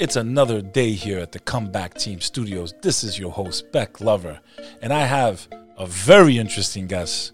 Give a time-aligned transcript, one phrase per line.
[0.00, 2.72] It's another day here at the Comeback Team Studios.
[2.80, 4.40] This is your host, Bek Lover,
[4.80, 5.46] and I have
[5.76, 7.32] a very interesting guest.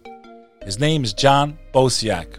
[0.64, 2.38] His name is John Boseak.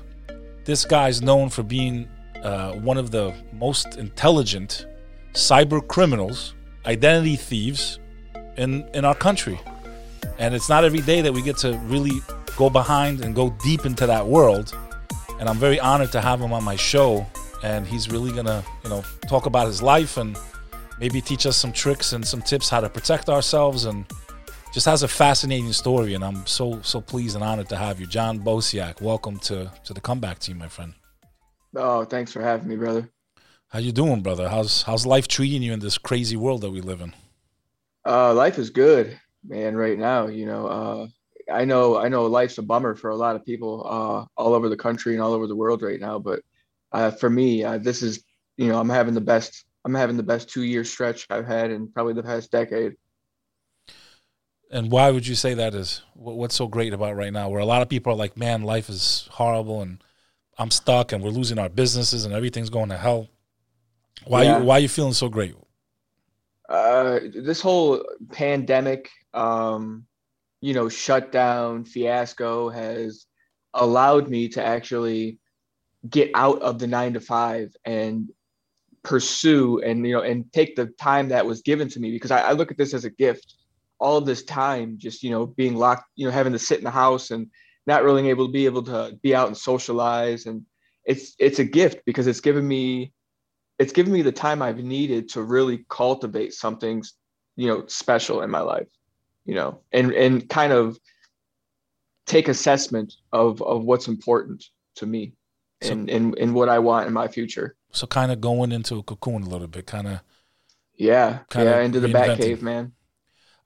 [0.66, 2.10] This guy's known for being
[2.44, 4.86] uh, one of the most intelligent
[5.32, 6.56] cyber criminals,
[6.86, 7.98] identity thieves
[8.58, 9.58] in, in our country.
[10.40, 12.20] And it's not every day that we get to really
[12.58, 14.78] go behind and go deep into that world.
[15.40, 17.26] And I'm very honored to have him on my show
[17.64, 20.38] and he's really gonna you know talk about his life and
[21.00, 24.06] maybe teach us some tricks and some tips how to protect ourselves and
[24.74, 26.14] just has a fascinating story.
[26.14, 28.06] And i'm so so pleased and honored to have you.
[28.06, 30.94] John Boseak welcome to to the comeback team my friend.
[31.76, 33.10] Oh thanks for having me brother.
[33.70, 34.50] How you doing brother?
[34.50, 37.14] How's how's life treating you in this crazy world that we live in?
[38.06, 41.08] Uh life is good man right now you know uh
[41.52, 44.68] i know i know life's a bummer for a lot of people uh all over
[44.68, 46.42] the country and all over the world right now but
[46.98, 48.24] uh, for me, uh, this is
[48.58, 51.70] you know I'm having the best I'm having the best two year stretch I've had
[51.70, 52.96] in probably the past decade.
[54.72, 56.02] And why would you say that is?
[56.14, 57.50] What's so great about right now?
[57.50, 60.04] Where a lot of people are like, "Man, life is horrible, and
[60.58, 63.30] I'm stuck, and we're losing our businesses, and everything's going to hell."
[64.26, 64.58] Why yeah.
[64.58, 65.56] you, why are you feeling so great?
[66.68, 70.06] Uh, this whole pandemic, um,
[70.62, 73.28] you know, shutdown fiasco has
[73.76, 75.40] allowed me to actually
[76.10, 78.30] get out of the nine to five and
[79.04, 82.42] pursue and you know and take the time that was given to me because I,
[82.42, 83.56] I, look at this as a gift.
[84.00, 86.84] All of this time just you know being locked you know having to sit in
[86.84, 87.48] the house and
[87.86, 90.46] not really able to be able to be out and socialize.
[90.46, 90.66] And
[91.08, 93.14] it's it's a gift because it's given me
[93.80, 97.04] it's given me the time i've needed to really cultivate something
[97.56, 98.88] you know special in my life
[99.46, 101.00] you know and and kind of
[102.28, 105.34] take assessment of of what's important to me
[105.82, 107.76] so, and, and and what I want in my future.
[107.92, 110.22] So kind of going into a cocoon a little bit, kind of.
[110.96, 112.94] Yeah, yeah, into the back cave, man.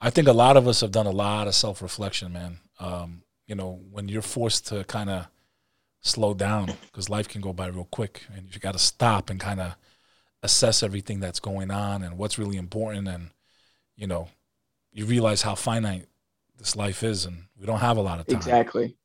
[0.02, 2.60] I think a lot of us have done a lot of self reflection, man.
[2.80, 5.28] Um, you know, when you're forced to kind of
[6.02, 9.40] slow down because life can go by real quick, and you got to stop and
[9.40, 9.76] kind of
[10.44, 13.30] assess everything that's going on and what's really important, and
[13.96, 14.28] you know,
[14.92, 16.08] you realize how finite
[16.58, 18.36] this life is, and we don't have a lot of time.
[18.36, 18.98] Exactly.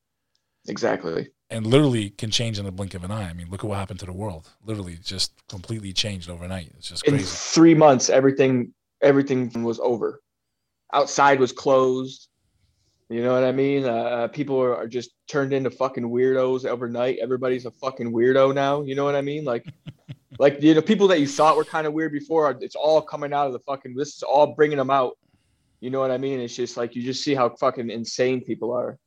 [0.69, 3.29] Exactly and literally can change in the blink of an eye.
[3.29, 4.49] I mean, look at what happened to the world.
[4.65, 6.73] Literally, just completely changed overnight.
[6.79, 7.19] It's just crazy.
[7.19, 10.21] In three months, everything everything was over.
[10.93, 12.29] Outside was closed.
[13.09, 13.85] You know what I mean?
[13.85, 17.19] Uh, uh people are, are, just turned into fucking weirdos overnight.
[17.21, 18.83] Everybody's a fucking weirdo now.
[18.83, 19.45] You know what I mean?
[19.45, 19.65] Like,
[20.41, 23.33] like you know, people that you thought were kind of weird before, it's all coming
[23.33, 23.95] out of the fucking.
[23.95, 25.17] This is all bringing them out.
[25.79, 26.41] You know what I mean?
[26.41, 28.99] It's just like you just see how fucking insane people are.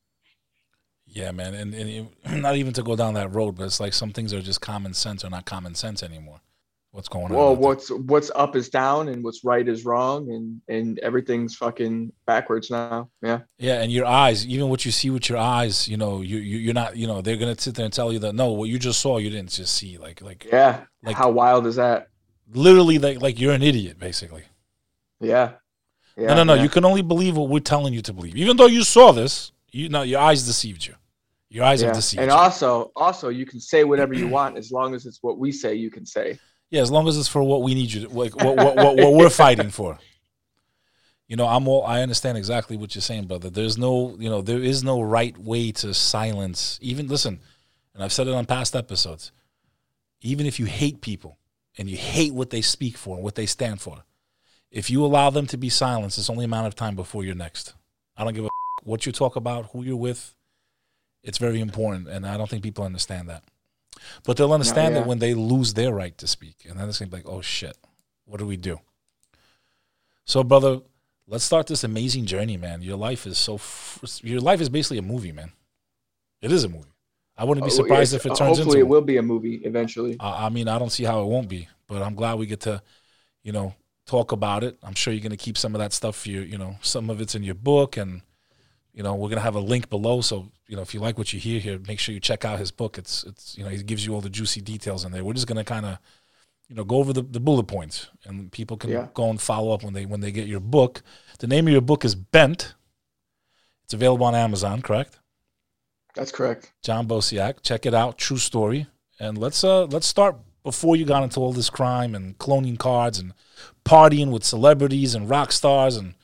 [1.12, 2.09] Yeah, man, and, and
[2.42, 4.94] not even to go down that road, but it's like some things are just common
[4.94, 6.42] sense or not common sense anymore.
[6.92, 7.34] What's going on?
[7.34, 12.12] Well, what's what's up is down, and what's right is wrong, and and everything's fucking
[12.25, 13.09] backwards now.
[13.22, 13.42] Yeah.
[13.59, 16.58] Yeah, and your eyes, even what you see with your eyes, you know, you, you
[16.58, 18.80] you're not, you know, they're gonna sit there and tell you that no, what you
[18.80, 22.08] just saw, you didn't just see, like like yeah, like how wild is that?
[22.52, 24.44] Literally, like like you're an idiot, basically.
[25.19, 25.53] Yeah.
[26.18, 26.53] Yeah, no, no, no.
[26.56, 26.64] Yeah.
[26.64, 29.52] You can only believe what we're telling you to believe, even though you saw this.
[29.72, 30.96] You know, your eyes deceived you.
[31.50, 31.88] Your eyes yeah.
[31.88, 32.19] have deceived.
[32.19, 32.24] You.
[32.24, 32.38] And you.
[32.38, 35.74] also, also, you can say whatever you want as long as it's what we say
[35.74, 36.40] you can say.
[36.69, 38.96] Yeah, as long as it's for what we need you to, like what, what, what,
[38.96, 39.97] what we're fighting for.
[41.28, 41.85] You know, I'm all.
[41.85, 43.50] I understand exactly what you're saying, brother.
[43.50, 46.80] There's no, you know, there is no right way to silence.
[46.81, 47.40] Even listen,
[47.94, 49.31] and I've said it on past episodes.
[50.22, 51.38] Even if you hate people
[51.78, 54.03] and you hate what they speak for and what they stand for,
[54.72, 57.36] if you allow them to be silenced, it's only a matter of time before you're
[57.36, 57.74] next.
[58.18, 58.50] I don't give a
[58.84, 60.36] what you talk about, who you're with,
[61.24, 63.44] it's very important, and I don't think people understand that.
[64.24, 65.06] But they'll understand no, yeah.
[65.06, 67.42] it when they lose their right to speak, and then it's gonna be like, "Oh
[67.42, 67.78] shit,
[68.26, 68.80] what do we do?"
[70.26, 70.82] So, brother,
[71.28, 72.82] let's start this amazing journey, man.
[72.82, 73.56] Your life is so.
[73.56, 75.52] F- your life is basically a movie, man.
[76.42, 76.94] It is a movie.
[77.38, 78.64] I wouldn't be oh, surprised oh, if it turns Hopefully into.
[78.64, 80.18] Hopefully, it will be a movie eventually.
[80.20, 82.62] Uh, I mean, I don't see how it won't be, but I'm glad we get
[82.62, 82.82] to,
[83.44, 83.74] you know,
[84.06, 84.78] talk about it.
[84.84, 86.42] I'm sure you're going to keep some of that stuff for you.
[86.42, 88.22] You know, some of it's in your book, and
[89.00, 90.19] you know, we're gonna have a link below.
[90.19, 92.60] So you know, if you like what you hear here, make sure you check out
[92.60, 92.98] his book.
[92.98, 95.24] It's it's you know, he gives you all the juicy details in there.
[95.24, 96.00] We're just gonna kind of
[96.68, 99.07] you know go over the, the bullet points, and people can yeah.
[99.13, 101.01] go and follow up when they when they get your book.
[101.40, 102.75] The name of your book is Bent.
[103.86, 105.18] It's available on Amazon, correct?
[106.13, 106.74] That's correct.
[106.84, 108.18] John Boseak, check it out.
[108.18, 108.86] True story.
[109.18, 113.18] And let's uh let's start before you got into all this crime and cloning cards
[113.18, 113.31] and
[113.86, 116.16] partying with celebrities and rock stars and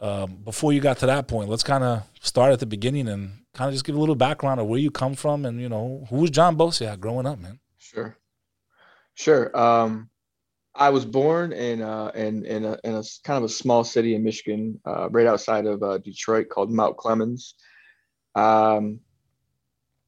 [0.00, 3.32] um, before you got to that point, let's kind of start at the beginning and
[3.54, 6.06] kind of just give a little background of where you come from and you know
[6.10, 7.58] who was John Boseak growing up, man.
[7.78, 8.16] Sure,
[9.14, 9.56] sure.
[9.58, 10.10] Um,
[10.74, 14.14] I was born in uh, in in a, in a kind of a small city
[14.14, 17.54] in Michigan, uh, right outside of uh, Detroit, called Mount Clemens.
[18.34, 19.00] Um,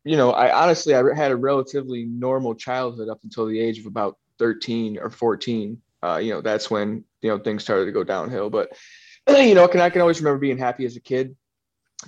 [0.04, 3.86] you know, I honestly I had a relatively normal childhood up until the age of
[3.86, 5.80] about 13 or 14.
[6.02, 8.50] Uh, you know, that's when you know things started to go downhill.
[8.50, 8.70] But
[9.28, 11.36] you know, can I can always remember being happy as a kid.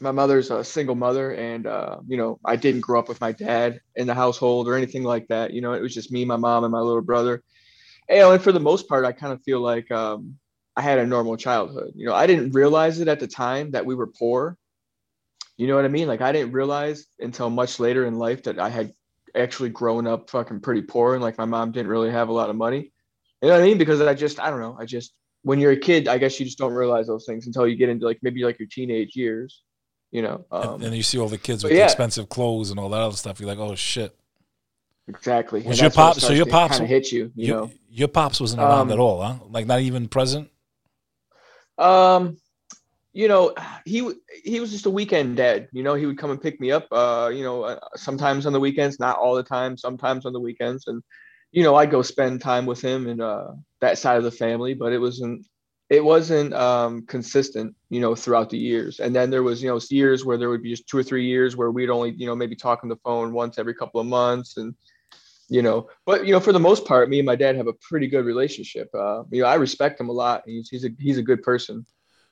[0.00, 3.32] My mother's a single mother, and uh, you know, I didn't grow up with my
[3.32, 5.52] dad in the household or anything like that.
[5.52, 7.43] You know, it was just me, my mom, and my little brother.
[8.08, 10.37] And, for the most part, I kind of feel like um,
[10.76, 11.93] I had a normal childhood.
[11.94, 14.56] You know, I didn't realize it at the time that we were poor.
[15.56, 16.08] You know what I mean?
[16.08, 18.93] Like I didn't realize until much later in life that I had
[19.34, 22.50] actually grown up fucking pretty poor and like my mom didn't really have a lot
[22.50, 22.93] of money.
[23.43, 23.78] You know what I mean?
[23.78, 24.76] Because I just I don't know.
[24.78, 27.66] I just when you're a kid, I guess you just don't realize those things until
[27.66, 29.62] you get into like maybe like your teenage years.
[30.10, 31.84] You know, um, and, and you see all the kids with yeah.
[31.84, 33.38] expensive clothes and all that other stuff.
[33.38, 34.16] You're like, oh shit.
[35.06, 35.62] Exactly.
[35.62, 36.19] Was your pop?
[36.19, 37.32] So your pops kind of hit you.
[37.34, 39.37] You your, know, your pops wasn't around um, at all, huh?
[39.48, 40.50] Like not even present.
[41.78, 42.36] Um,
[43.12, 43.54] you know,
[43.84, 44.08] he
[44.44, 45.69] he was just a weekend dad.
[45.72, 46.86] You know, he would come and pick me up.
[46.93, 49.76] Uh, you know, uh, sometimes on the weekends, not all the time.
[49.76, 51.02] Sometimes on the weekends, and
[51.52, 53.49] you know, I'd go spend time with him and uh,
[53.81, 54.75] that side of the family.
[54.75, 55.47] But it wasn't
[55.91, 59.00] it wasn't um, consistent, you know, throughout the years.
[59.00, 61.26] And then there was, you know, years where there would be just two or three
[61.26, 64.06] years where we'd only, you know, maybe talk on the phone once every couple of
[64.06, 64.75] months, and
[65.49, 67.73] you know, but you know, for the most part, me and my dad have a
[67.73, 68.88] pretty good relationship.
[68.94, 70.44] Uh, you know, I respect him a lot.
[70.46, 71.85] He's he's a he's a good person.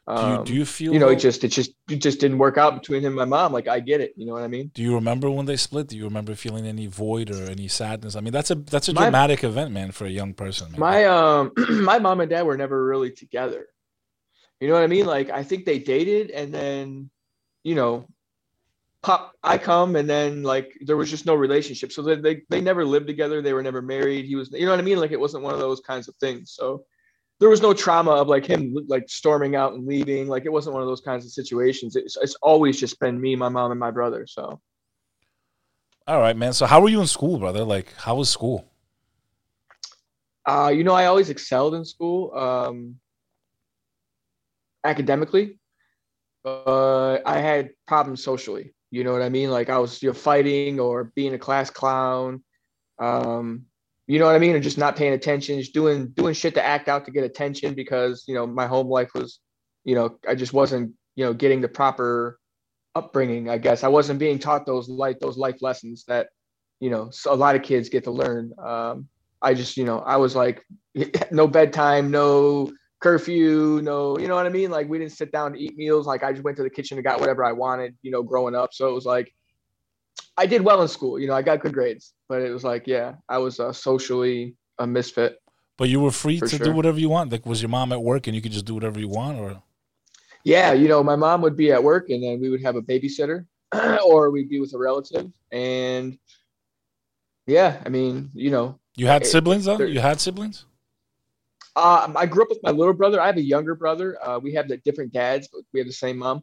[0.08, 2.38] Um, do, you, do you feel you know, it just it just it just didn't
[2.38, 3.52] work out between him and my mom.
[3.52, 4.70] Like I get it, you know what I mean?
[4.72, 5.88] Do you remember when they split?
[5.88, 8.16] Do you remember feeling any void or any sadness?
[8.16, 10.70] I mean, that's a that's a my, dramatic event, man, for a young person.
[10.72, 10.80] Man.
[10.80, 11.52] My um
[11.84, 13.66] my mom and dad were never really together.
[14.60, 15.04] You know what I mean?
[15.04, 17.10] Like I think they dated and then,
[17.62, 18.08] you know,
[19.02, 21.92] pop I come and then like there was just no relationship.
[21.92, 23.42] So they, they they never lived together.
[23.42, 24.24] They were never married.
[24.24, 25.00] He was you know what I mean?
[25.00, 26.52] Like it wasn't one of those kinds of things.
[26.52, 26.84] So
[27.40, 30.26] there was no trauma of like him like storming out and leaving.
[30.26, 31.94] Like it wasn't one of those kinds of situations.
[31.94, 34.26] It's, it's always just been me, my mom, and my brother.
[34.26, 34.60] So.
[36.06, 36.52] All right, man.
[36.52, 37.64] So how were you in school, brother?
[37.64, 38.64] Like, how was school?
[40.46, 42.96] Uh, you know, I always excelled in school, um,
[44.82, 45.58] academically,
[46.42, 48.72] but I had problems socially.
[48.90, 49.50] You know what I mean?
[49.50, 52.42] Like I was, you know, fighting or being a class clown.
[52.98, 53.66] Um,
[54.08, 54.54] you know what I mean?
[54.54, 57.74] And just not paying attention, just doing doing shit to act out to get attention
[57.74, 59.38] because you know my home life was,
[59.84, 62.40] you know, I just wasn't you know getting the proper
[62.94, 63.50] upbringing.
[63.50, 66.28] I guess I wasn't being taught those life those life lessons that
[66.80, 68.52] you know a lot of kids get to learn.
[68.58, 69.08] Um,
[69.42, 70.64] I just you know I was like
[71.30, 74.70] no bedtime, no curfew, no, you know what I mean?
[74.70, 76.06] Like we didn't sit down to eat meals.
[76.06, 78.54] Like I just went to the kitchen and got whatever I wanted, you know, growing
[78.54, 78.70] up.
[78.72, 79.32] So it was like
[80.38, 81.18] I did well in school.
[81.18, 84.54] You know, I got good grades, but it was like, yeah, I was uh, socially
[84.78, 85.38] a misfit.
[85.76, 86.58] But you were free to sure.
[86.58, 87.30] do whatever you want.
[87.30, 89.62] Like, was your mom at work and you could just do whatever you want, or?
[90.44, 92.82] Yeah, you know, my mom would be at work, and then we would have a
[92.82, 93.46] babysitter,
[94.06, 96.16] or we'd be with a relative, and
[97.46, 99.78] yeah, I mean, you know, you had siblings, though.
[99.78, 100.64] You had siblings.
[101.76, 103.20] Uh, I grew up with my little brother.
[103.20, 104.18] I have a younger brother.
[104.20, 106.42] Uh, we have the different dads, but we have the same mom.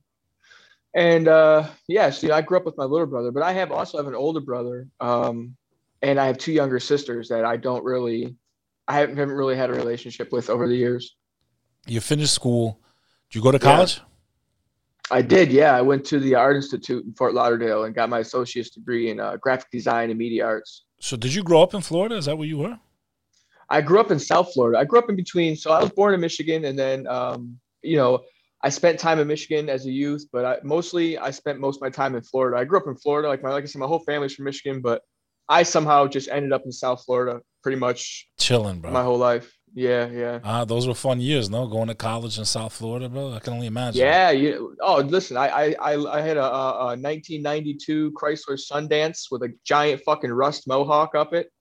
[0.95, 3.97] And uh, yeah, see, I grew up with my little brother, but I have also
[3.97, 5.55] have an older brother, um,
[6.01, 8.37] and I have two younger sisters that I don't really,
[8.87, 11.17] I haven't, haven't really had a relationship with over the years.
[11.85, 12.79] You finished school.
[13.29, 13.97] Did you go to college?
[13.97, 14.03] Yeah.
[15.11, 15.51] I did.
[15.51, 19.11] Yeah, I went to the Art Institute in Fort Lauderdale and got my associate's degree
[19.11, 20.85] in uh, graphic design and media arts.
[20.99, 22.15] So, did you grow up in Florida?
[22.15, 22.79] Is that where you were?
[23.69, 24.79] I grew up in South Florida.
[24.79, 25.55] I grew up in between.
[25.55, 28.23] So I was born in Michigan, and then um, you know
[28.65, 31.81] I spent time in Michigan as a youth, but I, mostly I spent most of
[31.83, 32.57] my time in Florida.
[32.57, 34.81] I grew up in Florida, like my like I said, my whole family's from Michigan,
[34.81, 35.03] but
[35.47, 38.89] I somehow just ended up in South Florida pretty much chilling, bro.
[38.89, 39.55] My whole life.
[39.75, 40.39] Yeah, yeah.
[40.43, 41.67] Ah, uh, those were fun years, no?
[41.67, 43.33] Going to college in South Florida, bro.
[43.33, 44.01] I can only imagine.
[44.01, 44.75] Yeah, you.
[44.81, 50.31] Oh, listen, I I I had a, a 1992 Chrysler Sundance with a giant fucking
[50.31, 51.51] rust mohawk up it,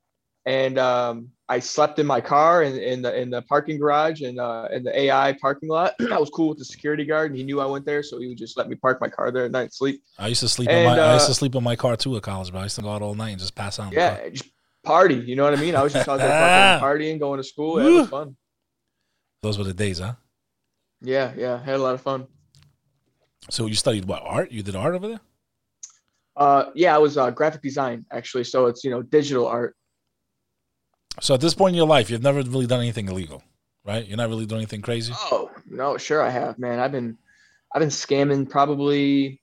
[0.46, 4.38] and um, I slept in my car in, in the in the parking garage and
[4.38, 5.94] uh, in the AI parking lot.
[6.12, 8.28] I was cool with the security guard, and he knew I went there, so he
[8.28, 10.02] would just let me park my car there at night and sleep.
[10.18, 11.76] I used to sleep and, in my uh, I used to uh, sleep in my
[11.76, 13.78] car too at college, but I used to go out all night and just pass
[13.78, 13.92] out.
[13.92, 14.50] Yeah, just
[14.84, 15.16] party.
[15.16, 15.74] You know what I mean?
[15.74, 16.28] I was just out there
[16.80, 17.82] partying, going to school.
[17.82, 18.36] Yeah, it was fun.
[19.42, 20.14] Those were the days, huh?
[21.02, 22.26] Yeah, yeah, had a lot of fun.
[23.50, 24.50] So you studied what art?
[24.50, 25.20] You did art over there?
[26.36, 28.44] Uh, yeah, I was uh, graphic design actually.
[28.44, 29.76] So it's you know digital art.
[31.20, 33.42] So at this point in your life, you've never really done anything illegal,
[33.84, 34.06] right?
[34.06, 35.12] You're not really doing anything crazy.
[35.16, 36.80] Oh no, sure I have, man.
[36.80, 37.16] I've been,
[37.74, 39.40] I've been scamming probably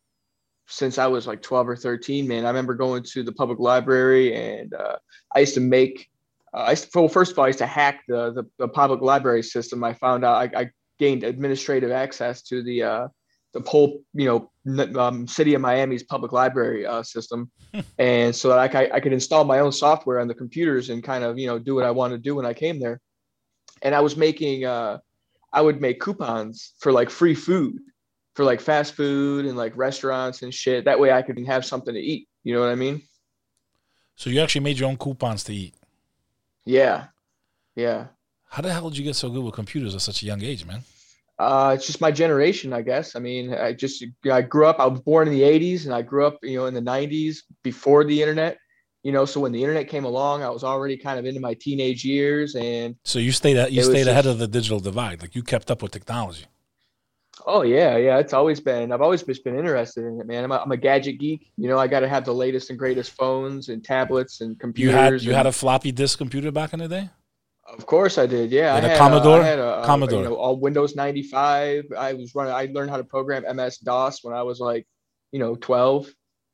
[0.68, 2.46] since I was like 12 or 13, man.
[2.46, 4.98] I remember going to the public library and uh,
[5.36, 6.12] I used to make
[6.54, 9.44] uh, I well, first of all, I used to hack the the, the public library
[9.44, 9.84] system.
[9.84, 13.08] I found out I, I gained administrative access to the uh,
[13.54, 17.52] the whole you know um, city of Miami's public library uh, system,
[18.00, 21.24] and so that I, I could install my own software on the computers and kind
[21.24, 23.00] of you know do what I wanted to do when I came there.
[23.84, 25.00] And I was making uh,
[25.52, 27.80] I would make coupons for like free food
[28.34, 30.86] for like fast food and like restaurants and shit.
[30.86, 32.28] That way I could have something to eat.
[32.44, 33.02] You know what I mean?
[34.16, 35.74] So you actually made your own coupons to eat.
[36.66, 37.06] Yeah,
[37.76, 38.08] yeah.
[38.50, 40.66] How the hell did you get so good with computers at such a young age,
[40.66, 40.84] man?
[41.42, 43.16] Uh, it's just my generation, I guess.
[43.16, 44.80] I mean, I just I grew up.
[44.80, 47.38] I was born in the '80s, and I grew up, you know, in the '90s
[47.64, 48.60] before the internet.
[49.02, 51.56] You know, so when the internet came along, I was already kind of into my
[51.56, 55.24] teenage years, and so you stayed you stayed ahead just, of the digital divide.
[55.24, 56.46] Like you kept up with technology.
[57.48, 58.20] Oh yeah, yeah.
[58.20, 58.92] It's always been.
[58.92, 60.44] I've always just been interested in it, man.
[60.44, 61.52] I'm a, I'm a gadget geek.
[61.58, 64.94] You know, I got to have the latest and greatest phones and tablets and computers.
[64.94, 67.10] You had you and, had a floppy disk computer back in the day.
[67.78, 68.52] Of course I did.
[68.52, 69.42] Yeah, I had a Commodore.
[69.42, 70.24] I had a, Commodore.
[70.24, 71.86] you know, all Windows 95.
[71.98, 72.54] I was running.
[72.54, 74.86] I learned how to program MS DOS when I was like,
[75.32, 76.10] you know, 12.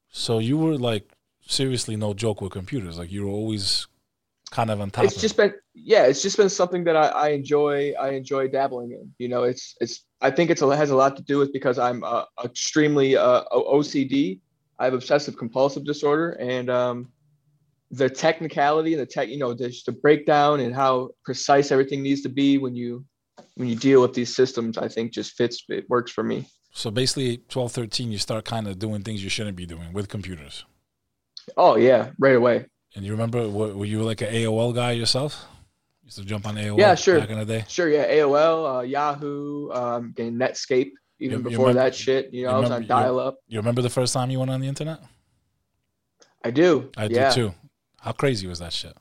[0.09, 1.09] So you were like
[1.45, 2.97] seriously no joke with computers.
[2.97, 3.87] Like you were always
[4.51, 5.05] kind of on top.
[5.05, 6.03] It's just been yeah.
[6.03, 7.93] It's just been something that I, I enjoy.
[7.99, 9.13] I enjoy dabbling in.
[9.17, 10.05] You know, it's it's.
[10.21, 13.43] I think it's a, has a lot to do with because I'm uh, extremely uh,
[13.51, 14.39] OCD.
[14.79, 17.11] I have obsessive compulsive disorder, and um,
[17.91, 22.21] the technicality and the tech, you know, just the breakdown and how precise everything needs
[22.21, 23.05] to be when you
[23.55, 25.63] when you deal with these systems, I think just fits.
[25.69, 26.47] It works for me.
[26.73, 30.09] So basically, 12, 13, you start kind of doing things you shouldn't be doing with
[30.09, 30.65] computers.
[31.55, 32.65] Oh yeah, right away.
[32.95, 35.45] And you remember, were you like an AOL guy yourself?
[36.01, 36.77] You used to jump on AOL.
[36.77, 37.19] Yeah, sure.
[37.19, 37.65] Back in the day.
[37.67, 40.91] Sure, yeah, AOL, uh, Yahoo, um, Netscape.
[41.19, 43.37] Even you, before you remember, that shit, you know, I was on dial-up.
[43.47, 44.99] You, you remember the first time you went on the internet?
[46.43, 46.91] I do.
[46.95, 47.33] I yeah.
[47.33, 47.53] do too.
[48.01, 48.95] How crazy was that shit?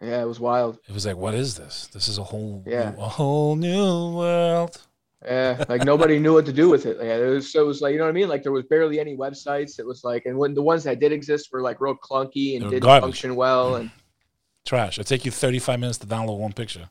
[0.00, 0.78] Yeah, it was wild.
[0.88, 1.88] It was like, what is this?
[1.92, 2.92] This is a whole, yeah.
[2.98, 4.80] a whole new world.
[5.24, 6.98] Yeah, like nobody knew what to do with it.
[7.00, 8.28] Yeah, it was so it was like you know what I mean.
[8.28, 9.78] Like there was barely any websites.
[9.78, 12.68] It was like, and when the ones that did exist were like real clunky and
[12.68, 13.04] didn't garbage.
[13.04, 13.90] function well and
[14.66, 14.98] trash.
[14.98, 16.90] It take you thirty five minutes to download one picture.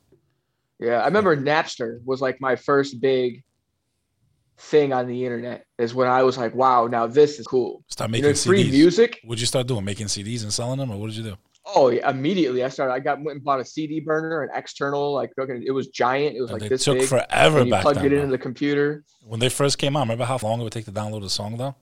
[0.80, 3.44] Yeah, I remember Napster was like my first big
[4.64, 7.84] thing on the internet is when I was like, wow, now this is cool.
[7.90, 8.72] Start making you know, free CDs.
[8.72, 9.20] music.
[9.24, 9.84] What'd you start doing?
[9.84, 11.38] Making CDs and selling them, or what did you do?
[11.76, 12.94] Oh, yeah, immediately I started.
[12.94, 16.36] I got went and bought a CD burner, an external, like it was giant.
[16.36, 17.08] It was and like this took big.
[17.08, 18.08] forever and you back plugged then.
[18.08, 19.04] it into the computer.
[19.26, 21.58] When they first came out, remember how long it would take to download a song
[21.58, 21.76] though?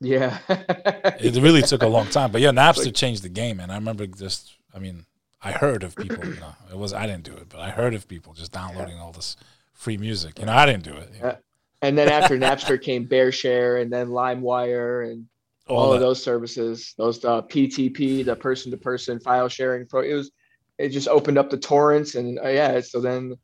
[0.00, 2.32] Yeah, it really took a long time.
[2.32, 4.54] But yeah, Napster like, changed the game, and I remember just.
[4.74, 5.06] I mean,
[5.42, 6.24] I heard of people.
[6.24, 8.96] You know, it was I didn't do it, but I heard of people just downloading
[8.96, 9.02] yeah.
[9.02, 9.36] all this
[9.72, 10.38] free music.
[10.38, 11.22] You know, I didn't do it.
[11.22, 11.36] Know?
[11.82, 15.26] And then after Napster came BearShare and then LimeWire and
[15.68, 20.02] all, all of those services, those uh, PTP, the person to person file sharing pro.
[20.02, 20.30] It was,
[20.78, 22.80] it just opened up the torrents and uh, yeah.
[22.80, 23.34] So then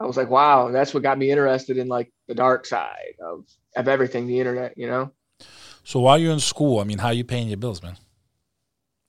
[0.00, 3.44] I was like, wow, that's what got me interested in like the dark side of,
[3.76, 5.12] of everything, the internet, you know?
[5.84, 7.96] So while you're in school, I mean, how are you paying your bills, man?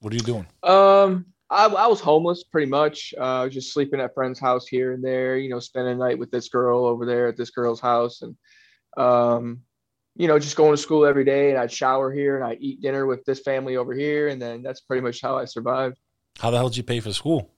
[0.00, 0.46] What are you doing?
[0.62, 5.04] Um, I, I was homeless pretty much, uh, just sleeping at friends' house here and
[5.04, 8.22] there, you know, spending night with this girl over there at this girl's house.
[8.22, 8.36] And,
[8.96, 9.62] um,
[10.16, 12.82] you know, just going to school every day and I'd shower here and I'd eat
[12.82, 14.28] dinner with this family over here.
[14.28, 15.98] And then that's pretty much how I survived.
[16.38, 17.50] How the hell did you pay for school?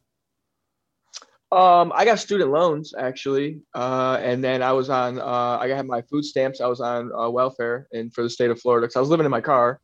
[1.50, 3.60] Um, I got student loans actually.
[3.74, 6.60] Uh, and then I was on, uh, I had my food stamps.
[6.60, 9.26] I was on uh, welfare and for the state of Florida because I was living
[9.26, 9.80] in my car,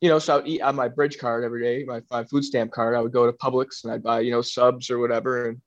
[0.00, 2.44] you know, so I would eat on my bridge card every day, my, my food
[2.44, 2.96] stamp card.
[2.96, 5.48] I would go to Publix and I'd buy, you know, subs or whatever.
[5.48, 5.60] And,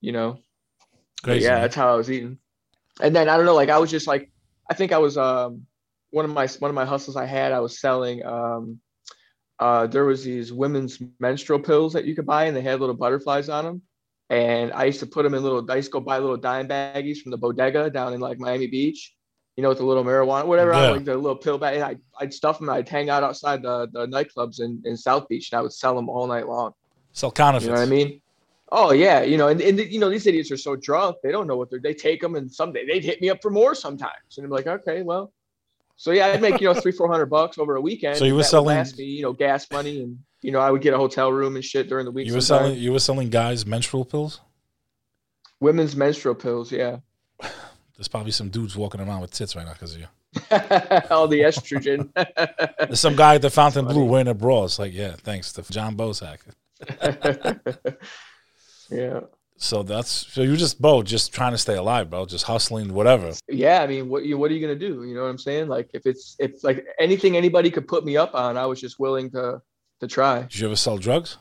[0.00, 0.38] you know,
[1.22, 1.60] Crazy, yeah, man.
[1.62, 2.38] that's how I was eating.
[3.00, 4.31] And then I don't know, like I was just like,
[4.70, 5.66] I think I was, um,
[6.10, 8.24] one of my one of my hustles I had, I was selling.
[8.24, 8.80] Um,
[9.58, 12.94] uh, there was these women's menstrual pills that you could buy, and they had little
[12.94, 13.82] butterflies on them.
[14.28, 15.68] And I used to put them in little.
[15.70, 18.66] I used to go buy little dime baggies from the bodega down in like Miami
[18.66, 19.14] Beach,
[19.56, 20.90] you know, with the little marijuana, whatever, Yeah.
[20.90, 21.74] like the little pill bag.
[21.76, 22.70] And I, I'd stuff them.
[22.70, 25.94] I'd hang out outside the, the nightclubs in, in South Beach, and I would sell
[25.94, 26.72] them all night long.
[27.12, 27.66] Sell counterfeits.
[27.66, 28.21] You know what I mean?
[28.74, 31.46] Oh yeah, you know, and, and you know these idiots are so drunk they don't
[31.46, 31.78] know what they're.
[31.78, 34.66] They take them, and someday they'd hit me up for more sometimes, and I'm like,
[34.66, 35.30] okay, well,
[35.96, 38.16] so yeah, I'd make you know three four hundred bucks over a weekend.
[38.16, 40.80] So you were selling- last me, you know, gas money, and you know I would
[40.80, 42.26] get a hotel room and shit during the week.
[42.26, 42.78] You were selling.
[42.78, 44.40] You were selling guys menstrual pills.
[45.60, 46.96] women's menstrual pills, yeah.
[47.96, 50.06] There's probably some dudes walking around with tits right now because of you.
[51.10, 52.08] All the estrogen.
[52.78, 54.64] There's some guy at the Fontainebleau wearing a bra.
[54.64, 56.38] It's like, yeah, thanks to John Boseak.
[58.92, 59.20] Yeah,
[59.56, 63.32] So that's so you're just both just trying to stay alive, bro, just hustling, whatever.
[63.48, 63.82] yeah.
[63.82, 65.04] I mean, what you what are you gonna do?
[65.04, 65.68] You know what I'm saying?
[65.68, 68.98] Like if it's if like anything anybody could put me up on, I was just
[68.98, 69.60] willing to
[70.00, 70.42] to try.
[70.42, 71.38] Did you ever sell drugs?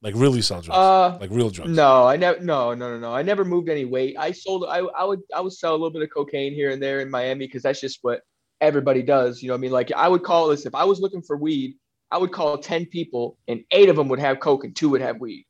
[0.00, 1.70] Like really sell drugs, Uh, like real drugs.
[1.70, 2.38] No, I never.
[2.40, 3.12] No, no, no, no.
[3.12, 4.14] I never moved any weight.
[4.16, 4.64] I sold.
[4.68, 5.20] I, I would.
[5.34, 7.80] I would sell a little bit of cocaine here and there in Miami because that's
[7.80, 8.20] just what
[8.60, 9.42] everybody does.
[9.42, 9.72] You know what I mean?
[9.72, 11.74] Like I would call this if I was looking for weed,
[12.12, 15.00] I would call ten people and eight of them would have coke and two would
[15.00, 15.46] have weed.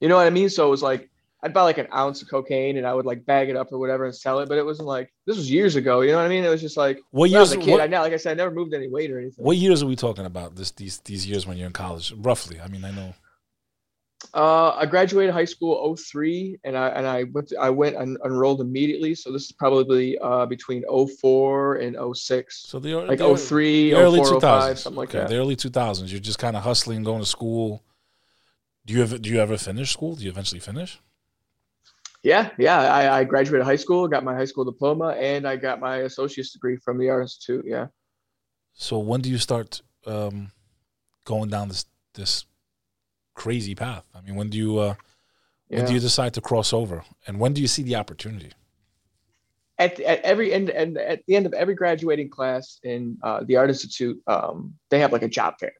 [0.00, 0.48] You know what I mean?
[0.48, 1.10] So it was like
[1.42, 3.78] I'd buy like an ounce of cocaine and I would like bag it up or
[3.78, 4.48] whatever and sell it.
[4.48, 6.02] But it wasn't like this was years ago.
[6.02, 6.44] You know what I mean?
[6.44, 7.70] It was just like What when I was a kid.
[7.70, 9.44] What, I now, like I said, I never moved any weight or anything.
[9.44, 10.56] what years are we talking about?
[10.56, 12.60] This these these years when you're in college, roughly.
[12.60, 13.14] I mean, I know.
[14.34, 18.18] Uh, I graduated high school 03 and I and I went to, I went and
[18.22, 19.14] enrolled immediately.
[19.14, 22.68] So this is probably uh between 04 and 06.
[22.68, 25.28] So the Like the, 03, the early 04, 05, something like okay, that.
[25.30, 26.10] The early 2000s.
[26.10, 27.82] You're just kind of hustling, going to school.
[28.86, 30.16] Do you ever do you ever finish school?
[30.16, 31.00] Do you eventually finish?
[32.22, 32.80] Yeah, yeah.
[32.80, 36.52] I, I graduated high school, got my high school diploma, and I got my associate's
[36.52, 37.64] degree from the Art Institute.
[37.66, 37.86] Yeah.
[38.74, 40.50] So when do you start um,
[41.24, 42.44] going down this this
[43.34, 44.04] crazy path?
[44.14, 44.94] I mean, when do you uh,
[45.68, 45.86] when Yeah.
[45.86, 48.52] do you decide to cross over, and when do you see the opportunity?
[49.80, 53.56] at, at every end and at the end of every graduating class in uh, the
[53.56, 55.72] Art Institute, um, they have like a job fair,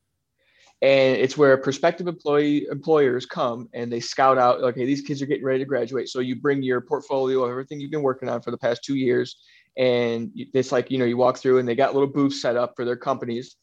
[0.83, 4.61] and it's where prospective employee employers come and they scout out.
[4.63, 7.81] Okay, these kids are getting ready to graduate, so you bring your portfolio of everything
[7.81, 9.37] you've been working on for the past two years,
[9.77, 12.73] and it's like you know you walk through and they got little booths set up
[12.77, 13.57] for their companies,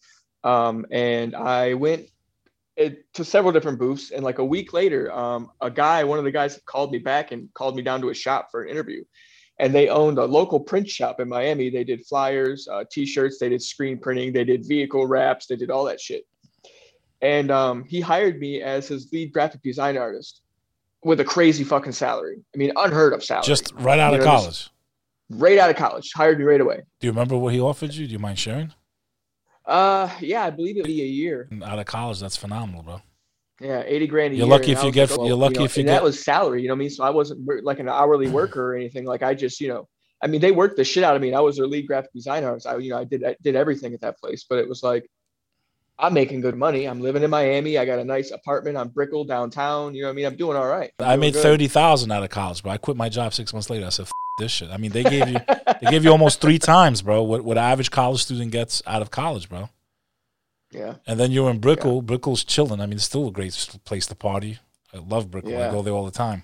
[0.44, 2.08] um, and I went.
[2.76, 6.26] It, to several different booths, and like a week later, um, a guy, one of
[6.26, 9.04] the guys, called me back and called me down to his shop for an interview
[9.60, 11.70] and they owned a local print shop in Miami.
[11.70, 15.72] They did flyers, uh, t-shirts, they did screen printing, they did vehicle wraps, they did
[15.72, 16.24] all that shit.
[17.22, 20.42] And um, he hired me as his lead graphic design artist
[21.04, 22.38] with a crazy fucking salary.
[22.54, 23.46] I mean, unheard of salary.
[23.46, 24.70] Just right out You of know, college.
[25.32, 26.82] right out of college, hired me right away.
[27.00, 28.06] Do you remember what he offered you?
[28.08, 28.74] Do you mind sharing?
[29.66, 31.50] Uh, yeah, I believe it'd be a year.
[31.64, 33.02] Out of college, that's phenomenal, bro.
[33.60, 34.52] Yeah, eighty grand a You're year.
[34.56, 36.62] lucky if you get- like, you're lucky know, if you and get- that was salary.
[36.62, 36.90] You know what I mean?
[36.92, 39.06] So I wasn't like an hourly worker or anything.
[39.06, 39.88] Like I just, you know,
[40.22, 41.30] I mean, they worked the shit out of me.
[41.30, 42.68] And I was their lead graphic design artist.
[42.68, 44.46] I, you know, I did I did everything at that place.
[44.48, 45.10] But it was like,
[46.00, 46.86] I'm making good money.
[46.86, 47.78] I'm living in Miami.
[47.78, 49.96] I got a nice apartment on Brickell downtown.
[49.96, 50.26] You know what I mean?
[50.26, 50.92] I'm doing all right.
[51.00, 51.42] I made good.
[51.42, 53.86] thirty thousand out of college, but I quit my job six months later.
[53.86, 55.40] I said, F- "This shit." I mean, they gave you
[55.82, 57.24] they gave you almost three times, bro.
[57.24, 59.70] What what an average college student gets out of college, bro.
[60.72, 60.96] Yeah.
[61.08, 62.02] And then you're in Brickell.
[62.02, 62.80] Brickell's chilling.
[62.82, 63.54] I mean, it's still a great
[63.86, 64.60] place to party.
[64.94, 65.58] I love Brickell.
[65.58, 66.44] I go there all the time.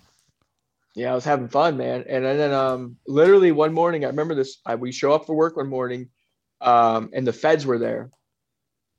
[0.96, 2.06] Yeah, I was having fun, man.
[2.08, 4.60] And, then um, literally one morning, I remember this.
[4.66, 6.10] I, we show up for work one morning,
[6.62, 8.12] um, and the feds were there.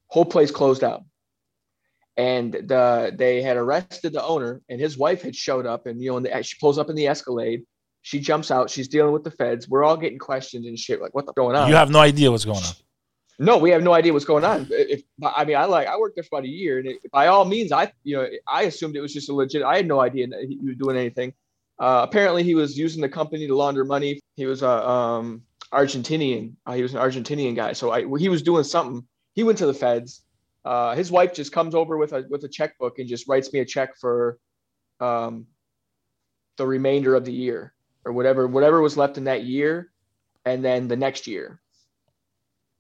[0.09, 1.07] Whole place closed down,
[2.17, 6.11] and the they had arrested the owner, and his wife had showed up, and you
[6.11, 7.65] know, and the, she pulls up in the Escalade.
[8.03, 8.69] She jumps out.
[8.69, 9.67] She's dealing with the feds.
[9.67, 11.01] We're all getting questioned and shit.
[11.01, 11.69] Like, what's going on?
[11.69, 12.75] You have no idea what's going on.
[13.39, 14.69] No, we have no idea what's going on.
[14.71, 17.27] If I mean, I like I worked there for about a year, and it, by
[17.27, 19.63] all means, I you know I assumed it was just a legit.
[19.63, 21.33] I had no idea that he was doing anything.
[21.79, 24.21] Uh, apparently, he was using the company to launder money.
[24.37, 26.55] He was a um, Argentinian.
[26.65, 29.05] Uh, he was an Argentinian guy, so I, he was doing something.
[29.35, 30.23] He went to the feds.
[30.65, 33.61] Uh, his wife just comes over with a with a checkbook and just writes me
[33.61, 34.39] a check for
[35.01, 35.47] um,
[36.57, 39.91] the remainder of the year or whatever whatever was left in that year,
[40.45, 41.61] and then the next year.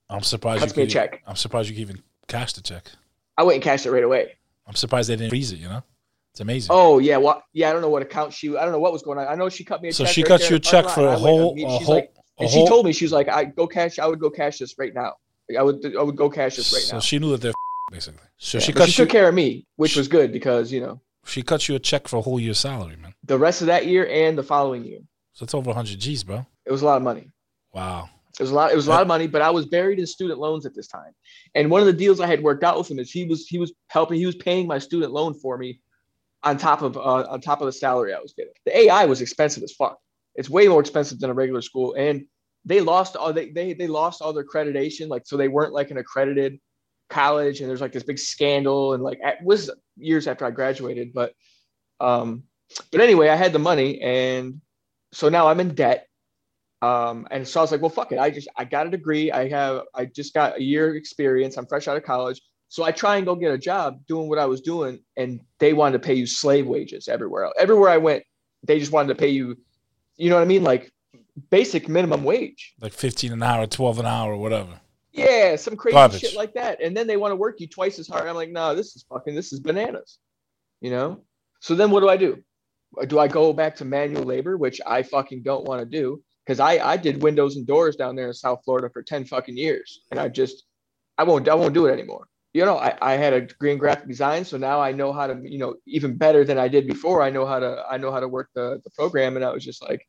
[0.08, 0.60] I'm surprised.
[0.60, 1.22] Cuts you me a check.
[1.26, 2.90] I'm surprised you could even cashed the check.
[3.36, 4.36] I went and cashed it right away.
[4.66, 5.58] I'm surprised they didn't freeze it.
[5.58, 5.82] You know,
[6.30, 6.68] it's amazing.
[6.72, 8.56] Oh yeah, well yeah, I don't know what account she.
[8.56, 9.26] I don't know what was going on.
[9.26, 10.14] I know she cut me a so check.
[10.14, 11.94] she right cut you a in the parking check for a whole, a she's whole,
[11.94, 13.98] like, and she told me she was like, I go cash.
[13.98, 15.14] I would go cash this right now.
[15.58, 15.94] I would.
[15.96, 17.00] I would go cash this right so now.
[17.00, 17.52] So she knew that they're
[17.90, 18.20] basically.
[18.38, 19.06] So Yeah, she cut she you.
[19.06, 22.08] took care of me, which was good because you know She cut you a check
[22.08, 23.14] for a whole year's salary, man.
[23.24, 25.00] the rest of that year and the following year,
[25.32, 26.46] So it's over 100 G's, bro.
[26.66, 27.30] it was a lot of money.
[27.72, 28.08] Wow.
[28.38, 28.72] It was a lot.
[28.72, 30.88] It was a lot of money, but I was buried in student loans at this
[30.88, 31.12] time.
[31.54, 33.58] And one of the deals I had worked out with him is he was he
[33.58, 34.18] was helping.
[34.18, 35.80] He was paying my student loan for me,
[36.42, 38.52] on top of uh, on top of the salary I was getting.
[38.64, 39.98] The AI was expensive as fuck.
[40.34, 42.26] It's way more expensive than a regular school, and
[42.64, 45.08] they lost all they they they lost all their accreditation.
[45.08, 46.60] Like so, they weren't like an accredited
[47.10, 47.60] college.
[47.60, 51.34] And there's like this big scandal, and like it was years after I graduated, but
[52.00, 52.44] um,
[52.90, 54.60] but anyway, I had the money, and
[55.12, 56.08] so now I'm in debt.
[56.82, 58.18] Um, and so I was like, well, fuck it.
[58.18, 59.32] I just I got a degree.
[59.32, 61.56] I have I just got a year experience.
[61.56, 62.42] I'm fresh out of college.
[62.68, 65.72] So I try and go get a job doing what I was doing, and they
[65.72, 67.50] wanted to pay you slave wages everywhere.
[67.58, 68.24] Everywhere I went,
[68.64, 69.56] they just wanted to pay you,
[70.16, 70.90] you know what I mean, like
[71.50, 72.74] basic minimum wage.
[72.80, 74.80] Like 15 an hour, 12 an hour, or whatever.
[75.12, 76.20] Yeah, some crazy Garbage.
[76.20, 76.82] shit like that.
[76.82, 78.26] And then they want to work you twice as hard.
[78.26, 80.18] I'm like, no, this is fucking, this is bananas.
[80.80, 81.22] You know?
[81.60, 82.42] So then what do I do?
[83.06, 86.22] Do I go back to manual labor, which I fucking don't want to do?
[86.44, 89.56] Because I, I did windows and doors down there in South Florida for 10 fucking
[89.56, 90.00] years.
[90.10, 90.64] And I just
[91.16, 92.26] I won't I won't do it anymore.
[92.52, 95.26] you know, I, I had a degree in graphic design, so now I know how
[95.26, 97.22] to, you know, even better than I did before.
[97.22, 99.36] I know how to, I know how to work the, the program.
[99.36, 100.06] And I was just like,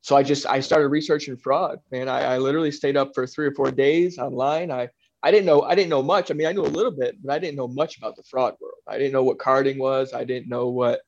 [0.00, 2.08] so I just, I started researching fraud, man.
[2.08, 4.70] I, I literally stayed up for three or four days online.
[4.70, 4.88] I,
[5.22, 6.30] I didn't know, I didn't know much.
[6.30, 8.54] I mean, I knew a little bit, but I didn't know much about the fraud
[8.60, 8.78] world.
[8.86, 10.14] I didn't know what carding was.
[10.14, 11.00] I didn't know what,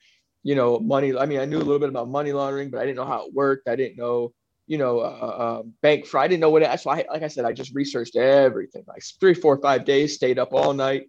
[0.43, 1.17] you know, money.
[1.17, 3.27] I mean, I knew a little bit about money laundering, but I didn't know how
[3.27, 3.69] it worked.
[3.69, 4.33] I didn't know,
[4.67, 6.25] you know, uh, uh, bank fraud.
[6.25, 6.81] I didn't know what it.
[6.81, 8.85] So I, like I said, I just researched everything.
[8.89, 11.09] Like three, four, five days, stayed up all night,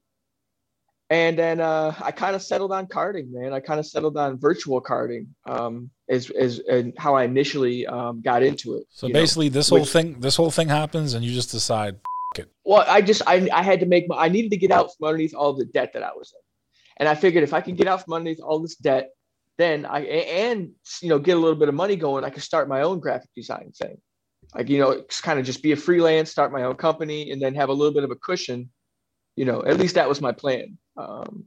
[1.12, 3.52] and then uh, I kind of settled on carding, man.
[3.52, 8.22] I kind of settled on virtual carding, um, is is and how I initially um,
[8.22, 8.86] got into it.
[8.90, 11.98] So basically, know, this which, whole thing, this whole thing happens, and you just decide,
[12.38, 12.50] it.
[12.64, 15.10] Well, I just I I had to make my, I needed to get out from
[15.10, 16.42] underneath all the debt that I was in,
[17.02, 19.10] and I figured if I can get out from underneath all this debt,
[19.58, 20.72] then I and
[21.02, 23.32] you know get a little bit of money going, I could start my own graphic
[23.36, 23.98] design thing,
[24.56, 27.54] like you know, kind of just be a freelance, start my own company, and then
[27.56, 28.70] have a little bit of a cushion.
[29.36, 30.78] You know, at least that was my plan.
[31.02, 31.46] Um,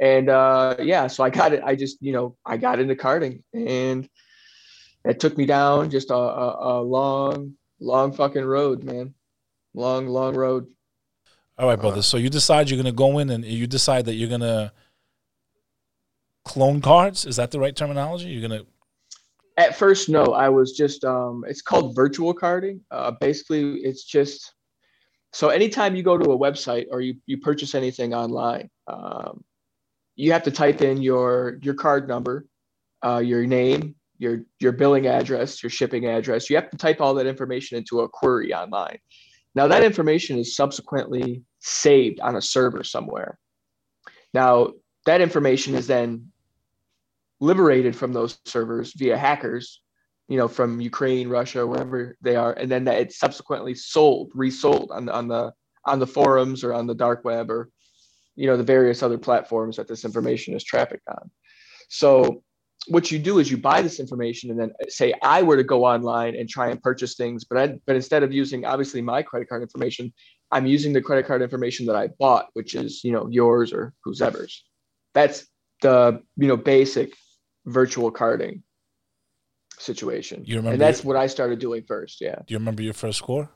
[0.00, 1.62] and uh, yeah, so I got it.
[1.64, 4.08] I just, you know, I got into carding and
[5.04, 9.14] it took me down just a, a, a long, long fucking road, man.
[9.74, 10.66] Long, long road.
[11.58, 11.98] All right, brother.
[11.98, 14.40] Uh, so you decide you're going to go in and you decide that you're going
[14.40, 14.72] to
[16.44, 17.26] clone cards.
[17.26, 18.28] Is that the right terminology?
[18.28, 18.66] You're going to.
[19.58, 20.32] At first, no.
[20.32, 22.80] I was just, um, it's called virtual carding.
[22.90, 24.54] Uh, basically, it's just
[25.32, 29.44] so anytime you go to a website or you, you purchase anything online, um,
[30.16, 32.46] you have to type in your your card number,
[33.04, 36.50] uh, your name, your your billing address, your shipping address.
[36.50, 38.98] You have to type all that information into a query online.
[39.54, 43.38] Now that information is subsequently saved on a server somewhere.
[44.34, 44.72] Now
[45.06, 46.32] that information is then
[47.40, 49.80] liberated from those servers via hackers
[50.30, 54.92] you know, from Ukraine, Russia, wherever they are, and then that it's subsequently sold, resold
[54.92, 55.52] on the on the
[55.84, 57.68] on the forums or on the dark web or
[58.36, 61.30] you know the various other platforms that this information is trafficked on.
[61.88, 62.44] So
[62.86, 65.84] what you do is you buy this information and then say I were to go
[65.84, 69.48] online and try and purchase things, but I but instead of using obviously my credit
[69.48, 70.12] card information,
[70.52, 73.94] I'm using the credit card information that I bought, which is you know yours or
[74.04, 74.62] whoever's.
[75.12, 75.44] That's
[75.82, 77.16] the you know basic
[77.66, 78.62] virtual carding
[79.80, 80.44] situation.
[80.46, 80.72] You remember?
[80.72, 82.20] And that's your, what I started doing first.
[82.20, 82.36] Yeah.
[82.46, 83.50] Do you remember your first score?